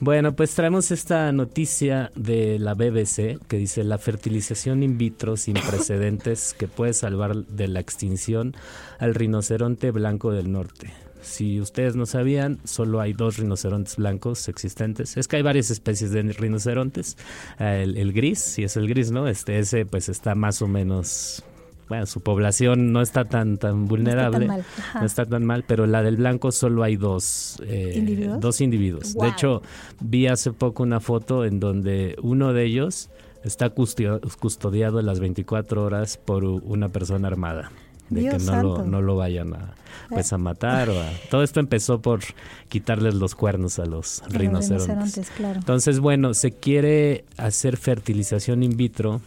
Bueno, 0.00 0.34
pues 0.34 0.54
traemos 0.54 0.90
esta 0.90 1.30
noticia 1.30 2.10
de 2.14 2.58
la 2.58 2.74
BBC 2.74 3.38
que 3.48 3.58
dice 3.58 3.84
la 3.84 3.98
fertilización 3.98 4.82
in 4.82 4.96
vitro 4.96 5.36
sin 5.36 5.54
precedentes 5.68 6.54
que 6.58 6.68
puede 6.68 6.94
salvar 6.94 7.36
de 7.46 7.68
la 7.68 7.80
extinción 7.80 8.54
al 8.98 9.14
rinoceronte 9.14 9.90
blanco 9.90 10.30
del 10.30 10.52
norte. 10.52 10.92
Si 11.22 11.60
ustedes 11.60 11.96
no 11.96 12.06
sabían, 12.06 12.58
solo 12.64 13.00
hay 13.00 13.12
dos 13.12 13.36
rinocerontes 13.38 13.96
blancos 13.96 14.48
existentes. 14.48 15.16
Es 15.16 15.28
que 15.28 15.36
hay 15.36 15.42
varias 15.42 15.70
especies 15.70 16.10
de 16.12 16.22
rinocerontes. 16.22 17.16
Eh, 17.58 17.82
El, 17.84 17.96
el 17.96 18.12
gris, 18.12 18.38
si 18.38 18.62
es 18.64 18.76
el 18.76 18.88
gris, 18.88 19.10
¿no? 19.10 19.28
Este, 19.28 19.58
ese 19.58 19.84
pues 19.86 20.08
está 20.08 20.34
más 20.34 20.62
o 20.62 20.68
menos... 20.68 21.42
Bueno, 21.88 22.06
su 22.06 22.20
población 22.20 22.92
no 22.92 23.02
está 23.02 23.24
tan 23.24 23.58
tan 23.58 23.88
vulnerable, 23.88 24.46
mal, 24.46 24.60
ajá. 24.60 25.00
no 25.00 25.06
está 25.06 25.26
tan 25.26 25.44
mal, 25.44 25.64
pero 25.66 25.88
la 25.88 26.04
del 26.04 26.18
blanco 26.18 26.52
solo 26.52 26.84
hay 26.84 26.94
dos 26.94 27.60
eh, 27.66 27.94
¿Individuos? 27.96 28.38
dos 28.38 28.60
individuos. 28.60 29.14
Wow. 29.14 29.24
De 29.24 29.30
hecho, 29.30 29.62
vi 30.00 30.28
hace 30.28 30.52
poco 30.52 30.84
una 30.84 31.00
foto 31.00 31.44
en 31.44 31.58
donde 31.58 32.14
uno 32.22 32.52
de 32.52 32.64
ellos 32.64 33.10
está 33.42 33.70
custodiado 33.70 35.02
las 35.02 35.18
24 35.18 35.82
horas 35.82 36.16
por 36.16 36.44
una 36.44 36.90
persona 36.90 37.26
armada. 37.26 37.72
De 38.10 38.20
Dios 38.22 38.34
que 38.44 38.50
no 38.50 38.62
lo, 38.62 38.84
no 38.84 39.00
lo 39.02 39.16
vayan 39.16 39.54
a, 39.54 39.74
pues, 40.08 40.32
a 40.32 40.38
matar. 40.38 40.90
O 40.90 41.00
a- 41.00 41.08
todo 41.30 41.42
esto 41.42 41.60
empezó 41.60 42.00
por 42.02 42.20
quitarles 42.68 43.14
los 43.14 43.34
cuernos 43.34 43.78
a 43.78 43.86
los 43.86 44.22
los 44.26 44.32
rinocerontes. 44.32 44.86
rinocerontes, 44.88 45.30
claro. 45.30 45.60
Entonces, 45.60 46.00
bueno, 46.00 46.34
se 46.34 46.50
quiere 46.52 47.24
hacer 47.36 47.76
fertilización 47.76 48.62
in 48.62 48.76
vitro 48.76 49.20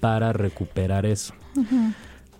para 0.00 0.32
recuperar 0.32 1.04
eso. 1.06 1.34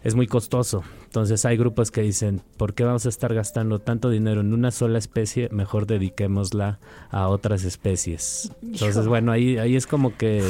Es 0.02 0.14
muy 0.14 0.26
costoso. 0.26 0.82
Entonces 1.04 1.44
hay 1.44 1.56
grupos 1.56 1.90
que 1.90 2.00
dicen, 2.00 2.40
¿por 2.56 2.72
qué 2.72 2.84
vamos 2.84 3.04
a 3.04 3.08
estar 3.10 3.34
gastando 3.34 3.80
tanto 3.80 4.08
dinero 4.08 4.40
en 4.40 4.54
una 4.54 4.70
sola 4.70 4.98
especie? 4.98 5.48
Mejor 5.50 5.86
dediquémosla 5.86 6.78
a 7.10 7.28
otras 7.28 7.64
especies. 7.64 8.52
Entonces, 8.62 9.06
bueno, 9.06 9.30
ahí, 9.30 9.58
ahí 9.58 9.76
es 9.76 9.86
como 9.86 10.16
que 10.16 10.42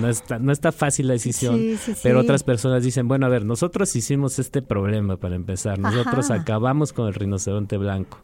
no 0.00 0.08
está, 0.08 0.38
no 0.38 0.50
está 0.50 0.72
fácil 0.72 1.06
la 1.06 1.12
decisión. 1.12 1.56
Sí, 1.56 1.76
sí, 1.76 1.92
Pero 2.02 2.20
otras 2.20 2.42
personas 2.42 2.82
dicen, 2.82 3.06
bueno, 3.06 3.26
a 3.26 3.28
ver, 3.28 3.44
nosotros 3.44 3.94
hicimos 3.94 4.38
este 4.38 4.62
problema 4.62 5.16
para 5.16 5.36
empezar. 5.36 5.78
Nosotros 5.78 6.30
Ajá. 6.30 6.40
acabamos 6.40 6.92
con 6.92 7.06
el 7.06 7.14
rinoceronte 7.14 7.76
blanco. 7.76 8.18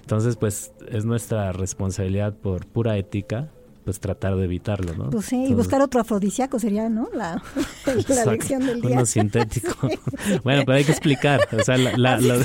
Entonces, 0.00 0.36
pues 0.36 0.72
es 0.88 1.04
nuestra 1.04 1.52
responsabilidad 1.52 2.34
por 2.34 2.66
pura 2.66 2.96
ética, 2.96 3.50
pues 3.88 4.00
tratar 4.00 4.36
de 4.36 4.44
evitarlo, 4.44 4.92
¿no? 4.94 5.08
Pues 5.08 5.24
sí, 5.24 5.46
y 5.48 5.54
buscar 5.54 5.80
otro 5.80 5.98
afrodisíaco 6.02 6.58
sería, 6.58 6.90
¿no? 6.90 7.08
La, 7.14 7.42
la 8.08 8.24
lección 8.32 8.66
del 8.66 8.82
día. 8.82 8.90
Uno 8.96 9.06
sintético. 9.06 9.74
bueno, 10.44 10.64
pero 10.66 10.76
hay 10.76 10.84
que 10.84 10.92
explicar. 10.92 11.40
O 11.58 11.62
sea, 11.64 11.78
la- 11.78 11.96
la- 11.96 12.18
lo- 12.20 12.44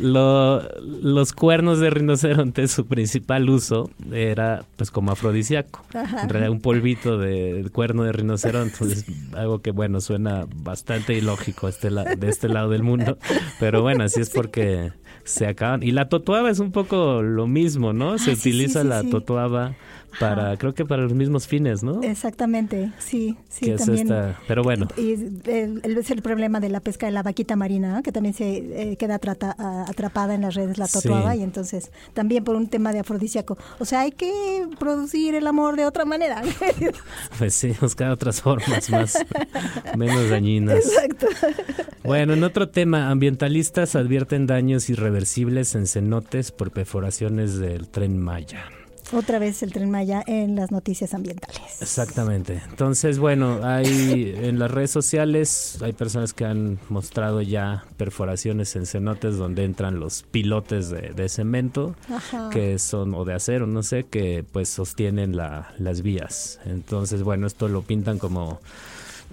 lo- 0.00 0.62
los 0.80 1.32
cuernos 1.32 1.78
de 1.78 1.90
rinoceronte, 1.90 2.66
su 2.66 2.86
principal 2.86 3.48
uso 3.48 3.88
era 4.12 4.64
pues 4.76 4.90
como 4.90 5.12
afrodisíaco. 5.12 5.84
Ajá. 5.94 6.22
En 6.24 6.28
realidad 6.28 6.50
un 6.50 6.60
polvito 6.60 7.18
de 7.18 7.68
cuerno 7.72 8.02
de 8.02 8.10
rinoceronte. 8.10 8.72
Entonces, 8.72 9.04
algo 9.36 9.60
que 9.60 9.70
bueno, 9.70 10.00
suena 10.00 10.46
bastante 10.56 11.14
ilógico 11.14 11.68
este 11.68 11.90
la- 11.92 12.16
de 12.16 12.28
este 12.28 12.48
lado 12.48 12.68
del 12.70 12.82
mundo. 12.82 13.16
Pero 13.60 13.80
bueno, 13.82 14.02
así 14.02 14.20
es 14.20 14.30
porque 14.30 14.90
se 15.24 15.46
acaban. 15.46 15.84
Y 15.84 15.92
la 15.92 16.08
totuaba 16.08 16.50
es 16.50 16.58
un 16.58 16.72
poco 16.72 17.22
lo 17.22 17.46
mismo, 17.46 17.92
¿no? 17.92 18.18
Se 18.18 18.32
Ah, 18.32 18.34
utiliza 18.34 18.80
sí, 18.80 18.86
sí, 18.86 18.88
la 18.88 19.04
totuaba 19.04 19.76
para, 20.20 20.56
creo 20.56 20.74
que 20.74 20.84
para 20.84 21.02
los 21.02 21.14
mismos 21.14 21.46
fines, 21.46 21.82
¿no? 21.82 22.02
Exactamente, 22.02 22.92
sí, 22.98 23.36
sí, 23.48 23.66
que 23.66 23.74
es 23.74 23.84
también. 23.84 24.06
esta- 24.08 24.38
pero 24.46 24.62
bueno. 24.62 24.88
Y 24.96 25.12
es 25.12 26.10
el 26.10 26.22
problema 26.22 26.60
de 26.60 26.68
la 26.68 26.80
pesca 26.80 27.06
de 27.06 27.12
la 27.12 27.22
vaquita 27.22 27.56
marina, 27.56 27.96
¿no? 27.96 28.02
que 28.02 28.12
también 28.12 28.34
se 28.34 28.92
eh, 28.92 28.96
queda 28.96 29.16
atrapada 29.16 30.34
en 30.34 30.42
las 30.42 30.54
redes 30.54 30.78
la 30.78 30.86
totuaba 30.88 31.32
Sí. 31.34 31.40
y 31.40 31.42
entonces 31.42 31.90
también 32.14 32.44
por 32.44 32.56
un 32.56 32.68
tema 32.68 32.92
de 32.92 33.00
afrodisíaco. 33.00 33.56
O 33.78 33.84
sea, 33.84 34.00
hay 34.00 34.12
que 34.12 34.32
producir 34.78 35.34
el 35.34 35.46
amor 35.46 35.76
de 35.76 35.86
otra 35.86 36.04
manera. 36.04 36.42
Pues 37.38 37.54
sí, 37.54 37.72
buscar 37.80 38.10
otras 38.10 38.40
formas 38.40 38.88
más, 38.90 39.18
menos 39.96 40.28
dañinas. 40.30 40.76
Exacto. 40.76 41.26
Bueno, 42.04 42.34
en 42.34 42.44
otro 42.44 42.68
tema, 42.68 43.10
ambientalistas 43.10 43.96
advierten 43.96 44.46
daños 44.46 44.90
irreversibles 44.90 45.74
en 45.74 45.86
cenotes 45.86 46.52
por 46.52 46.70
perforaciones 46.72 47.58
del 47.58 47.88
tren 47.88 48.18
Maya. 48.18 48.64
Otra 49.12 49.38
vez 49.38 49.62
el 49.62 49.72
tren 49.72 49.90
Maya 49.90 50.22
en 50.26 50.56
las 50.56 50.70
noticias 50.70 51.12
ambientales. 51.14 51.82
Exactamente. 51.82 52.62
Entonces, 52.70 53.18
bueno, 53.18 53.60
hay 53.62 54.34
en 54.36 54.58
las 54.58 54.70
redes 54.70 54.90
sociales 54.90 55.78
hay 55.82 55.92
personas 55.92 56.32
que 56.32 56.44
han 56.46 56.78
mostrado 56.88 57.42
ya 57.42 57.84
perforaciones 57.96 58.74
en 58.76 58.86
cenotes 58.86 59.36
donde 59.36 59.64
entran 59.64 60.00
los 60.00 60.22
pilotes 60.22 60.88
de, 60.88 61.10
de 61.14 61.28
cemento 61.28 61.94
Ajá. 62.08 62.48
que 62.50 62.78
son 62.78 63.14
o 63.14 63.24
de 63.24 63.34
acero, 63.34 63.66
no 63.66 63.82
sé, 63.82 64.04
que 64.04 64.44
pues 64.50 64.68
sostienen 64.68 65.36
la- 65.36 65.72
las 65.78 66.02
vías. 66.02 66.58
Entonces, 66.64 67.22
bueno, 67.22 67.46
esto 67.46 67.68
lo 67.68 67.82
pintan 67.82 68.18
como 68.18 68.60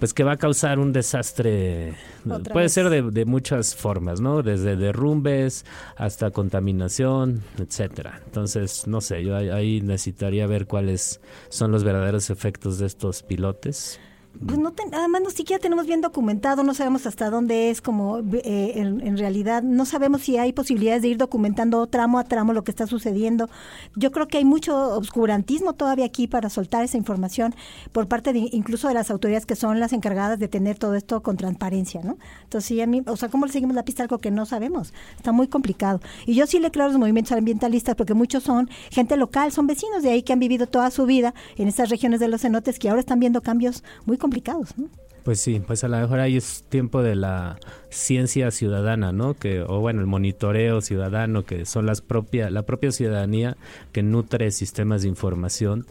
pues 0.00 0.12
que 0.12 0.24
va 0.24 0.32
a 0.32 0.36
causar 0.36 0.80
un 0.80 0.92
desastre. 0.92 1.94
Otra 2.28 2.52
Puede 2.52 2.64
vez. 2.64 2.72
ser 2.72 2.88
de, 2.90 3.02
de 3.02 3.24
muchas 3.24 3.76
formas, 3.76 4.20
¿no? 4.20 4.42
Desde 4.42 4.74
derrumbes 4.74 5.64
hasta 5.96 6.32
contaminación, 6.32 7.42
etcétera. 7.58 8.20
Entonces, 8.26 8.86
no 8.88 9.00
sé, 9.00 9.22
yo 9.22 9.36
ahí- 9.36 9.50
ahí 9.50 9.80
necesitaría 9.82 10.46
ver 10.48 10.66
cuáles 10.66 11.20
son 11.50 11.70
los 11.70 11.84
verdaderos 11.84 12.30
efectos 12.30 12.78
de 12.78 12.86
estos 12.86 13.22
pilotes. 13.22 14.00
Pues 14.32 14.58
no, 14.58 14.72
ten- 14.72 14.94
además 14.94 15.22
no 15.22 15.30
siquiera 15.30 15.60
tenemos 15.60 15.86
bien 15.86 16.00
documentado, 16.00 16.62
no 16.62 16.72
sabemos 16.72 17.04
hasta 17.04 17.30
dónde 17.30 17.68
es, 17.70 17.82
como 17.82 18.20
eh, 18.32 18.72
en, 18.76 19.18
realidad 19.18 19.62
no 19.62 19.84
sabemos 19.84 20.22
si 20.22 20.38
hay 20.38 20.52
posibilidades 20.52 21.02
de 21.02 21.08
ir 21.08 21.16
documentando 21.18 21.86
tramo 21.88 22.18
a 22.18 22.24
tramo 22.24 22.52
lo 22.52 22.62
que 22.62 22.70
está 22.70 22.86
sucediendo. 22.86 23.50
Yo 23.96 24.12
creo 24.12 24.28
que 24.28 24.38
hay 24.38 24.44
mucho 24.44 24.94
obscurantismo 24.96 25.74
todavía 25.74 26.06
aquí 26.06 26.28
para 26.28 26.48
soltar 26.48 26.84
esa 26.84 26.96
información 26.96 27.54
por 27.92 28.06
parte 28.06 28.32
de 28.32 28.48
incluso 28.52 28.88
de 28.88 28.94
las 28.94 29.10
autoridades 29.10 29.46
que 29.46 29.56
son 29.56 29.80
las 29.80 29.92
encargadas 29.92 30.38
de 30.38 30.48
tener 30.48 30.78
todo 30.78 30.94
esto 30.94 31.22
con 31.22 31.36
transparencia, 31.36 32.00
¿no? 32.02 32.16
Entonces, 32.44 32.68
sí, 32.68 32.80
a 32.80 32.86
mí, 32.86 33.02
o 33.06 33.16
sea, 33.16 33.28
¿cómo 33.30 33.46
le 33.46 33.52
seguimos 33.52 33.74
la 33.74 33.84
pista 33.84 34.04
algo 34.04 34.18
que 34.18 34.30
no 34.30 34.46
sabemos? 34.46 34.94
Está 35.16 35.32
muy 35.32 35.48
complicado. 35.48 36.00
Y 36.24 36.34
yo 36.34 36.46
sí 36.46 36.60
le 36.60 36.70
creo 36.70 36.86
a 36.86 36.88
los 36.88 36.98
movimientos 36.98 37.32
ambientalistas 37.32 37.96
porque 37.96 38.14
muchos 38.14 38.44
son 38.44 38.70
gente 38.90 39.16
local, 39.16 39.50
son 39.50 39.66
vecinos 39.66 40.02
de 40.02 40.10
ahí 40.10 40.22
que 40.22 40.32
han 40.32 40.38
vivido 40.40 40.66
toda 40.68 40.90
su 40.92 41.04
vida 41.04 41.34
en 41.56 41.66
estas 41.68 41.90
regiones 41.90 42.20
de 42.20 42.28
los 42.28 42.42
cenotes 42.42 42.78
que 42.78 42.88
ahora 42.88 43.00
están 43.00 43.18
viendo 43.18 43.42
cambios 43.42 43.82
muy 44.06 44.16
complicados, 44.20 44.78
¿no? 44.78 44.88
Pues 45.24 45.38
sí, 45.40 45.60
pues 45.66 45.84
a 45.84 45.88
lo 45.88 45.98
mejor 45.98 46.18
ahí 46.20 46.36
es 46.36 46.64
tiempo 46.68 47.02
de 47.02 47.14
la 47.14 47.58
ciencia 47.90 48.50
ciudadana, 48.50 49.12
¿no? 49.12 49.34
Que 49.34 49.60
o 49.62 49.80
bueno, 49.80 50.00
el 50.00 50.06
monitoreo 50.06 50.80
ciudadano 50.80 51.44
que 51.44 51.66
son 51.66 51.84
las 51.86 52.00
propia 52.00 52.48
la 52.50 52.62
propia 52.62 52.90
ciudadanía 52.92 53.56
que 53.92 54.02
nutre 54.02 54.50
sistemas 54.50 55.02
de 55.02 55.08
información 55.08 55.86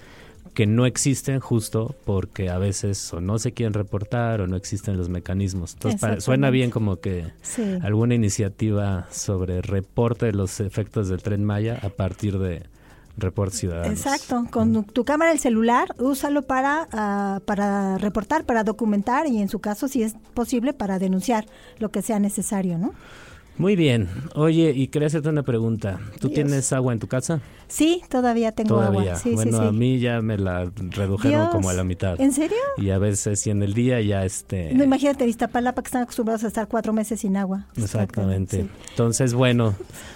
que 0.56 0.65
no 0.65 0.88
existen 0.88 1.39
justo 1.39 1.96
porque 2.06 2.50
a 2.50 2.58
veces 2.58 3.13
o 3.13 3.22
no 3.22 3.38
se 3.38 3.52
quieren 3.52 3.74
reportar 3.74 4.42
o 4.42 4.48
no 4.48 4.56
existen 4.58 4.98
los 4.98 5.08
mecanismos. 5.08 5.74
Entonces 5.74 6.02
para- 6.02 6.22
suena 6.22 6.50
bien 6.50 6.72
como 6.72 7.00
que 7.00 7.28
Sí. 7.44 7.62
alguna 7.84 8.15
iniciativa 8.15 9.08
sobre 9.12 9.62
reporte 9.62 10.26
de 10.26 10.34
los 10.34 10.60
efectos 10.60 11.08
del 11.08 11.22
tren 11.22 11.46
Maya 11.46 11.80
a 11.84 11.89
partir 11.89 12.39
de 12.39 12.63
reportes 13.19 13.60
ciudadanos. 13.60 13.91
Exacto, 13.91 14.45
con 14.51 14.84
tu 14.84 15.05
cámara 15.05 15.32
del 15.32 15.39
celular, 15.39 15.95
úsalo 15.99 16.43
para, 16.43 16.88
ah, 16.91 17.39
para 17.45 17.97
reportar, 17.97 18.45
para 18.45 18.63
documentar 18.63 19.27
y 19.27 19.41
en 19.41 19.49
su 19.49 19.60
caso, 19.60 19.88
si 19.88 20.03
es 20.03 20.15
posible, 20.34 20.73
para 20.73 20.99
denunciar 20.99 21.45
lo 21.77 21.89
que 21.91 22.01
sea 22.01 22.19
necesario, 22.19 22.77
¿no? 22.77 22.93
Muy 23.60 23.76
bien. 23.76 24.08
Oye, 24.36 24.72
y 24.74 24.88
quería 24.88 25.08
hacerte 25.08 25.28
una 25.28 25.43
pregunta. 25.43 26.00
¿Tú 26.22 26.30
Dios. 26.30 26.34
tienes 26.34 26.72
agua 26.72 26.93
en 26.93 27.00
tu 27.00 27.08
casa? 27.08 27.41
Sí, 27.67 28.02
todavía 28.10 28.54
tengo 28.54 28.76
Todavía. 28.76 29.02
agua. 29.02 29.15
Sí, 29.17 29.36
bueno, 29.36 29.52
sí, 29.52 29.58
sí. 29.62 29.67
a 29.67 29.72
mí 29.74 30.00
ya 30.00 30.22
me 30.22 30.38
la 30.38 30.72
redujeron 30.76 31.41
Dios, 31.41 31.50
como 31.52 31.69
a 31.69 31.74
la 31.74 31.84
mitad. 31.84 32.19
¿En 32.22 32.32
serio? 32.32 32.58
Y 32.78 32.89
a 32.91 32.98
veces, 32.98 33.45
y 33.45 33.50
en 33.50 33.62
el 33.62 33.74
día 33.74 34.00
ya 34.00 34.24
este... 34.24 34.74
No, 34.74 34.86
imagínate, 34.86 35.26
en 35.26 35.30
Iztapalapa 35.30 35.82
que 35.82 35.88
están 35.88 36.04
acostumbrados 36.04 36.45
a 36.45 36.48
estar 36.48 36.69
cuatro 36.69 36.93
meses 36.93 37.19
sin 37.19 37.36
agua. 37.36 37.65
Exactamente. 37.76 38.62
Sí. 38.62 38.69
Entonces, 38.91 39.34
bueno, 39.34 39.76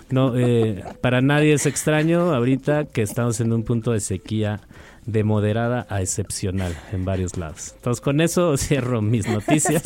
no, 0.09 0.37
eh, 0.37 0.81
para 1.01 1.21
nadie 1.21 1.53
es 1.53 1.65
extraño 1.65 2.33
ahorita 2.33 2.85
que 2.85 3.01
estamos 3.01 3.41
en 3.41 3.51
un 3.51 3.63
punto 3.63 3.91
de 3.91 3.99
sequía 3.99 4.61
de 5.05 5.23
moderada 5.23 5.85
a 5.89 6.01
excepcional 6.01 6.75
en 6.91 7.05
varios 7.05 7.37
lados. 7.37 7.73
Entonces, 7.75 8.01
con 8.01 8.21
eso 8.21 8.57
cierro 8.57 9.01
mis 9.01 9.27
noticias 9.27 9.83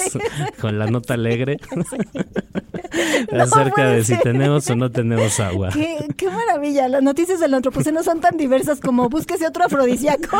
con 0.60 0.78
la 0.80 0.88
nota 0.88 1.14
alegre. 1.16 1.58
acerca 3.32 3.90
de 3.90 4.04
si 4.04 4.18
tenemos 4.20 4.70
o 4.70 4.76
no 4.76 4.90
tenemos 4.92 5.40
agua. 5.40 5.70
Qué, 5.74 5.98
qué 6.16 6.30
maravilla. 6.30 6.88
Las 6.88 7.04
noticias 7.04 7.40
del 7.40 7.54
antropoceno 7.54 8.04
son 8.04 8.20
tan 8.22 8.38
diversas 8.38 8.80
como 8.80 9.10
búsquese 9.10 9.48
otro 9.48 9.66
afrodisíaco. 9.66 10.38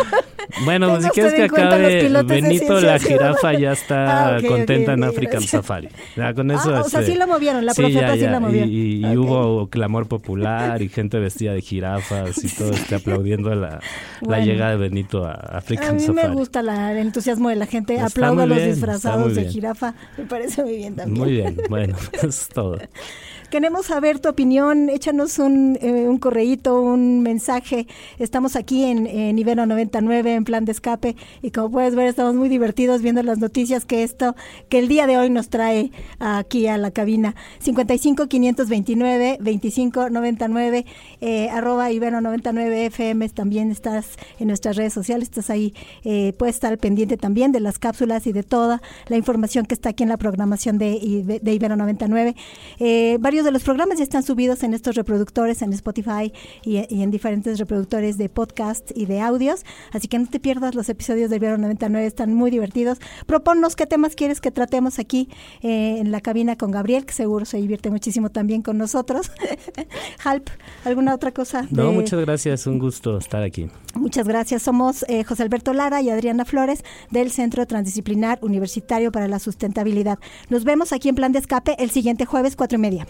Bueno, 0.66 0.88
Tenga 0.98 1.02
si 1.02 1.10
quieres 1.10 1.34
que 1.34 1.44
acabe, 1.44 2.24
Benito 2.24 2.80
la 2.80 3.00
jirafa 3.00 3.54
ya 3.54 3.72
está 3.74 4.36
Ah, 4.36 4.38
ok, 4.40 4.46
contenta 4.48 4.94
ok, 4.94 4.98
en 4.98 5.04
African 5.04 5.32
gracias. 5.32 5.50
Safari. 5.52 5.90
Ya, 6.16 6.34
con 6.34 6.52
eso, 6.52 6.76
Ah, 6.76 6.82
o 6.82 6.90
sea, 6.90 7.02
este, 7.02 7.14
sí 7.14 7.18
la 7.18 7.28
movieron, 7.28 7.66
la 7.66 7.74
sí, 7.74 7.82
profeta 7.82 8.08
ya, 8.08 8.14
sí 8.14 8.20
ya, 8.22 8.32
la 8.32 8.40
movió. 8.40 8.66
Y, 8.66 9.02
y 9.02 9.06
Ok. 9.06 9.18
hubo 9.18 9.68
clamor 9.70 10.08
popular 10.08 10.82
y 10.82 10.90
gente 10.90 11.20
vestida 11.20 11.54
de 11.54 11.62
jirafas 11.62 12.44
y 12.44 12.48
todo 12.56 12.72
este, 12.72 12.96
aplaudiendo 12.96 13.54
la, 13.56 13.70
la 13.70 13.80
Bueno. 14.22 14.44
De 14.70 14.78
Benito 14.78 15.26
a 15.26 15.32
African 15.34 15.88
A 15.90 15.94
mí 15.94 16.00
Safari. 16.02 16.28
me 16.30 16.34
gusta 16.36 16.62
la- 16.64 16.92
el 16.92 16.98
entusiasmo 17.00 17.50
de 17.50 17.56
la 17.56 17.66
gente. 17.66 17.94
Está 17.96 18.08
Aplaudo 18.08 18.42
a 18.44 18.46
los 18.46 18.58
bien, 18.58 18.72
disfrazados 18.72 19.36
de 19.36 19.46
jirafa. 19.46 19.94
Me 20.18 20.26
parece 20.26 20.64
muy 20.64 20.78
bien 20.78 20.96
también. 20.96 21.18
Muy 21.20 21.32
bien, 21.32 21.58
bueno, 21.70 21.96
es 22.24 22.48
todo. 22.50 22.78
Queremos 23.50 23.86
saber 23.86 24.20
tu 24.20 24.28
opinión, 24.28 24.90
échanos 24.90 25.40
un, 25.40 25.78
eh, 25.82 26.10
un 26.10 26.18
correíto, 26.18 26.82
un 26.82 27.22
mensaje. 27.22 27.88
Estamos 28.20 28.58
aquí 28.58 28.84
en, 28.84 29.08
en 29.08 29.40
Ibero 29.40 29.66
99 29.66 30.34
en 30.34 30.44
plan 30.44 30.66
de 30.66 30.74
escape 30.74 31.16
y 31.42 31.52
como 31.52 31.72
puedes 31.72 31.96
ver 31.96 32.08
estamos 32.08 32.36
muy 32.36 32.50
divertidos 32.50 33.02
viendo 33.02 33.24
las 33.24 33.38
noticias 33.38 33.86
que 33.86 34.04
esto, 34.04 34.36
que 34.68 34.80
el 34.80 34.90
día 34.90 35.08
de 35.08 35.18
hoy 35.18 35.30
nos 35.30 35.48
trae 35.48 35.92
aquí 36.20 36.68
a 36.68 36.78
la 36.78 36.92
cabina. 36.92 37.36
55 37.60 38.28
529 38.28 39.38
25 39.40 40.10
99 40.10 40.86
eh, 41.22 41.50
arroba 41.50 41.90
Ibero 41.90 42.20
99 42.20 42.88
FM 42.88 43.30
también 43.30 43.72
estás 43.72 44.18
en 44.40 44.48
nuestras 44.48 44.76
redes 44.76 44.92
sociales, 44.92 45.30
estás 45.30 45.50
ahí, 45.50 45.74
eh, 46.04 46.34
puedes 46.38 46.56
estar 46.56 46.78
pendiente 46.78 47.16
también 47.16 47.54
de 47.54 47.62
las 47.62 47.80
cápsulas 47.80 48.28
y 48.28 48.34
de 48.34 48.44
toda 48.44 48.82
la 49.08 49.16
información 49.16 49.66
que 49.66 49.74
está 49.74 49.90
aquí 49.90 50.04
en 50.04 50.10
la 50.10 50.18
programación 50.18 50.78
de 50.78 51.00
Ibero 51.44 51.78
99. 51.78 52.36
Eh, 52.80 53.18
varios 53.22 53.37
de 53.44 53.52
los 53.52 53.64
programas 53.64 53.98
ya 53.98 54.04
están 54.04 54.24
subidos 54.24 54.64
en 54.64 54.74
estos 54.74 54.96
reproductores, 54.96 55.62
en 55.62 55.74
Spotify 55.74 56.32
y, 56.64 56.84
y 56.94 57.02
en 57.04 57.12
diferentes 57.12 57.60
reproductores 57.60 58.18
de 58.18 58.30
podcast 58.30 58.92
y 58.96 59.06
de 59.06 59.22
audios. 59.22 59.64
Así 59.92 60.08
que 60.08 60.20
no 60.20 60.28
te 60.28 60.40
pierdas 60.40 60.76
los 60.76 60.90
episodios 60.90 61.30
de 61.30 61.38
Ibero 61.38 61.58
99, 61.58 62.06
están 62.06 62.34
muy 62.34 62.52
divertidos. 62.52 63.00
Proponnos 63.26 63.76
qué 63.76 63.86
temas 63.86 64.16
quieres 64.16 64.42
que 64.42 64.52
tratemos 64.52 65.00
aquí 65.00 65.30
eh, 65.62 65.98
en 66.00 66.12
la 66.12 66.22
cabina 66.22 66.56
con 66.58 66.72
Gabriel, 66.72 67.06
que 67.06 67.14
seguro 67.14 67.46
se 67.46 67.58
divierte 67.58 67.90
muchísimo 67.90 68.30
también 68.30 68.62
con 68.62 68.78
nosotros. 68.78 69.32
Halp, 70.24 70.50
¿alguna 70.86 71.14
otra 71.16 71.32
cosa? 71.32 71.68
No, 71.72 71.90
de- 71.90 71.96
muchas 71.96 72.20
gracias, 72.22 72.68
un 72.68 72.80
gusto 72.80 73.18
estar 73.18 73.44
aquí. 73.44 73.70
Muchas 73.96 74.28
gracias. 74.28 74.62
Somos 74.64 75.04
eh, 75.08 75.24
José 75.24 75.44
Alberto 75.44 75.74
Lara 75.74 76.02
y 76.02 76.10
Adriana 76.10 76.46
Flores 76.46 76.84
del 77.10 77.32
Centro 77.32 77.66
Transdisciplinar 77.66 78.40
Universitario 78.42 79.12
para 79.12 79.28
la 79.28 79.40
Sustentabilidad. 79.40 80.20
Nos 80.50 80.64
vemos 80.64 80.94
aquí 80.94 81.10
en 81.10 81.16
Plan 81.16 81.32
de 81.32 81.40
Escape 81.40 81.76
el 81.80 81.90
siguiente 81.90 82.26
jueves, 82.26 82.56
cuatro 82.56 82.78
y 82.78 82.82
media. 82.82 83.08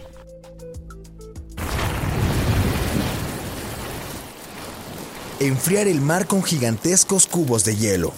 Enfriar 5.40 5.86
el 5.86 6.00
mar 6.00 6.26
con 6.26 6.42
gigantescos 6.42 7.28
cubos 7.28 7.64
de 7.64 7.76
hielo. 7.76 8.12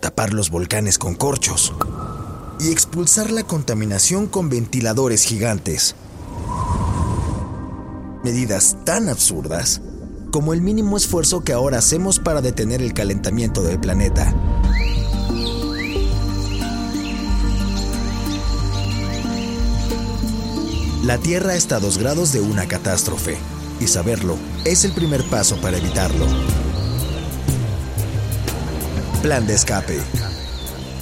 Tapar 0.00 0.34
los 0.34 0.50
volcanes 0.50 0.98
con 0.98 1.14
corchos. 1.14 1.72
Y 2.60 2.72
expulsar 2.72 3.30
la 3.30 3.42
contaminación 3.44 4.26
con 4.26 4.50
ventiladores 4.50 5.24
gigantes. 5.24 5.94
Medidas 8.22 8.76
tan 8.84 9.08
absurdas 9.08 9.80
como 10.30 10.52
el 10.52 10.60
mínimo 10.60 10.98
esfuerzo 10.98 11.42
que 11.42 11.54
ahora 11.54 11.78
hacemos 11.78 12.18
para 12.18 12.42
detener 12.42 12.82
el 12.82 12.92
calentamiento 12.92 13.62
del 13.62 13.80
planeta. 13.80 14.34
La 21.02 21.18
Tierra 21.18 21.54
está 21.54 21.76
a 21.76 21.80
dos 21.80 21.98
grados 21.98 22.32
de 22.32 22.40
una 22.40 22.68
catástrofe, 22.68 23.36
y 23.82 23.88
saberlo 23.88 24.38
es 24.64 24.84
el 24.84 24.92
primer 24.92 25.24
paso 25.24 25.60
para 25.60 25.76
evitarlo. 25.76 26.24
Plan 29.22 29.44
de 29.46 29.54
escape. 29.54 29.98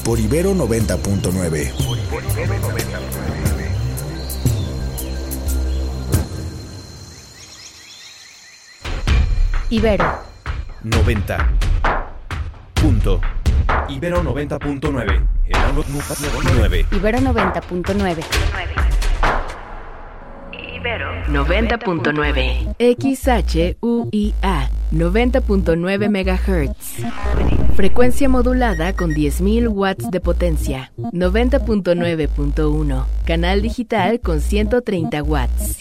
Por 0.03 0.19
Ibero 0.19 0.55
90.9. 0.55 1.73
Ibero 9.69 10.19
90. 10.83 11.51
Punto. 12.75 13.21
Ibero 13.91 14.23
90.9. 14.23 15.27
El 15.47 15.57
ángulo 15.57 15.87
9. 16.57 16.87
Ibero 16.91 17.19
90.9 17.19 18.90
90.9 21.31 22.75
XHUIA 22.79 24.71
90.9 24.93 26.11
MHz 26.11 27.05
Frecuencia 27.77 28.29
modulada 28.29 28.93
con 28.95 29.13
10.000 29.13 29.69
watts 29.69 30.11
de 30.11 30.21
potencia 30.21 30.91
90.9.1 30.99 33.07
Canal 33.25 33.63
digital 33.63 34.19
con 34.21 34.41
130 34.41 35.23
watts. 35.23 35.79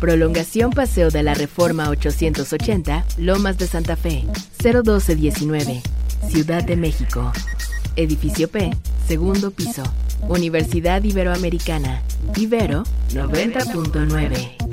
Prolongación 0.00 0.70
Paseo 0.70 1.10
de 1.10 1.22
la 1.22 1.34
Reforma 1.34 1.90
880 1.90 3.04
Lomas 3.18 3.58
de 3.58 3.66
Santa 3.66 3.96
Fe 3.96 4.24
01219 4.64 5.82
Ciudad 6.28 6.64
de 6.64 6.76
México. 6.76 7.32
Edificio 7.96 8.48
P, 8.48 8.70
segundo 9.06 9.50
piso. 9.50 9.82
Universidad 10.28 11.04
Iberoamericana. 11.04 12.02
Ibero 12.36 12.84
90.9. 13.12 14.71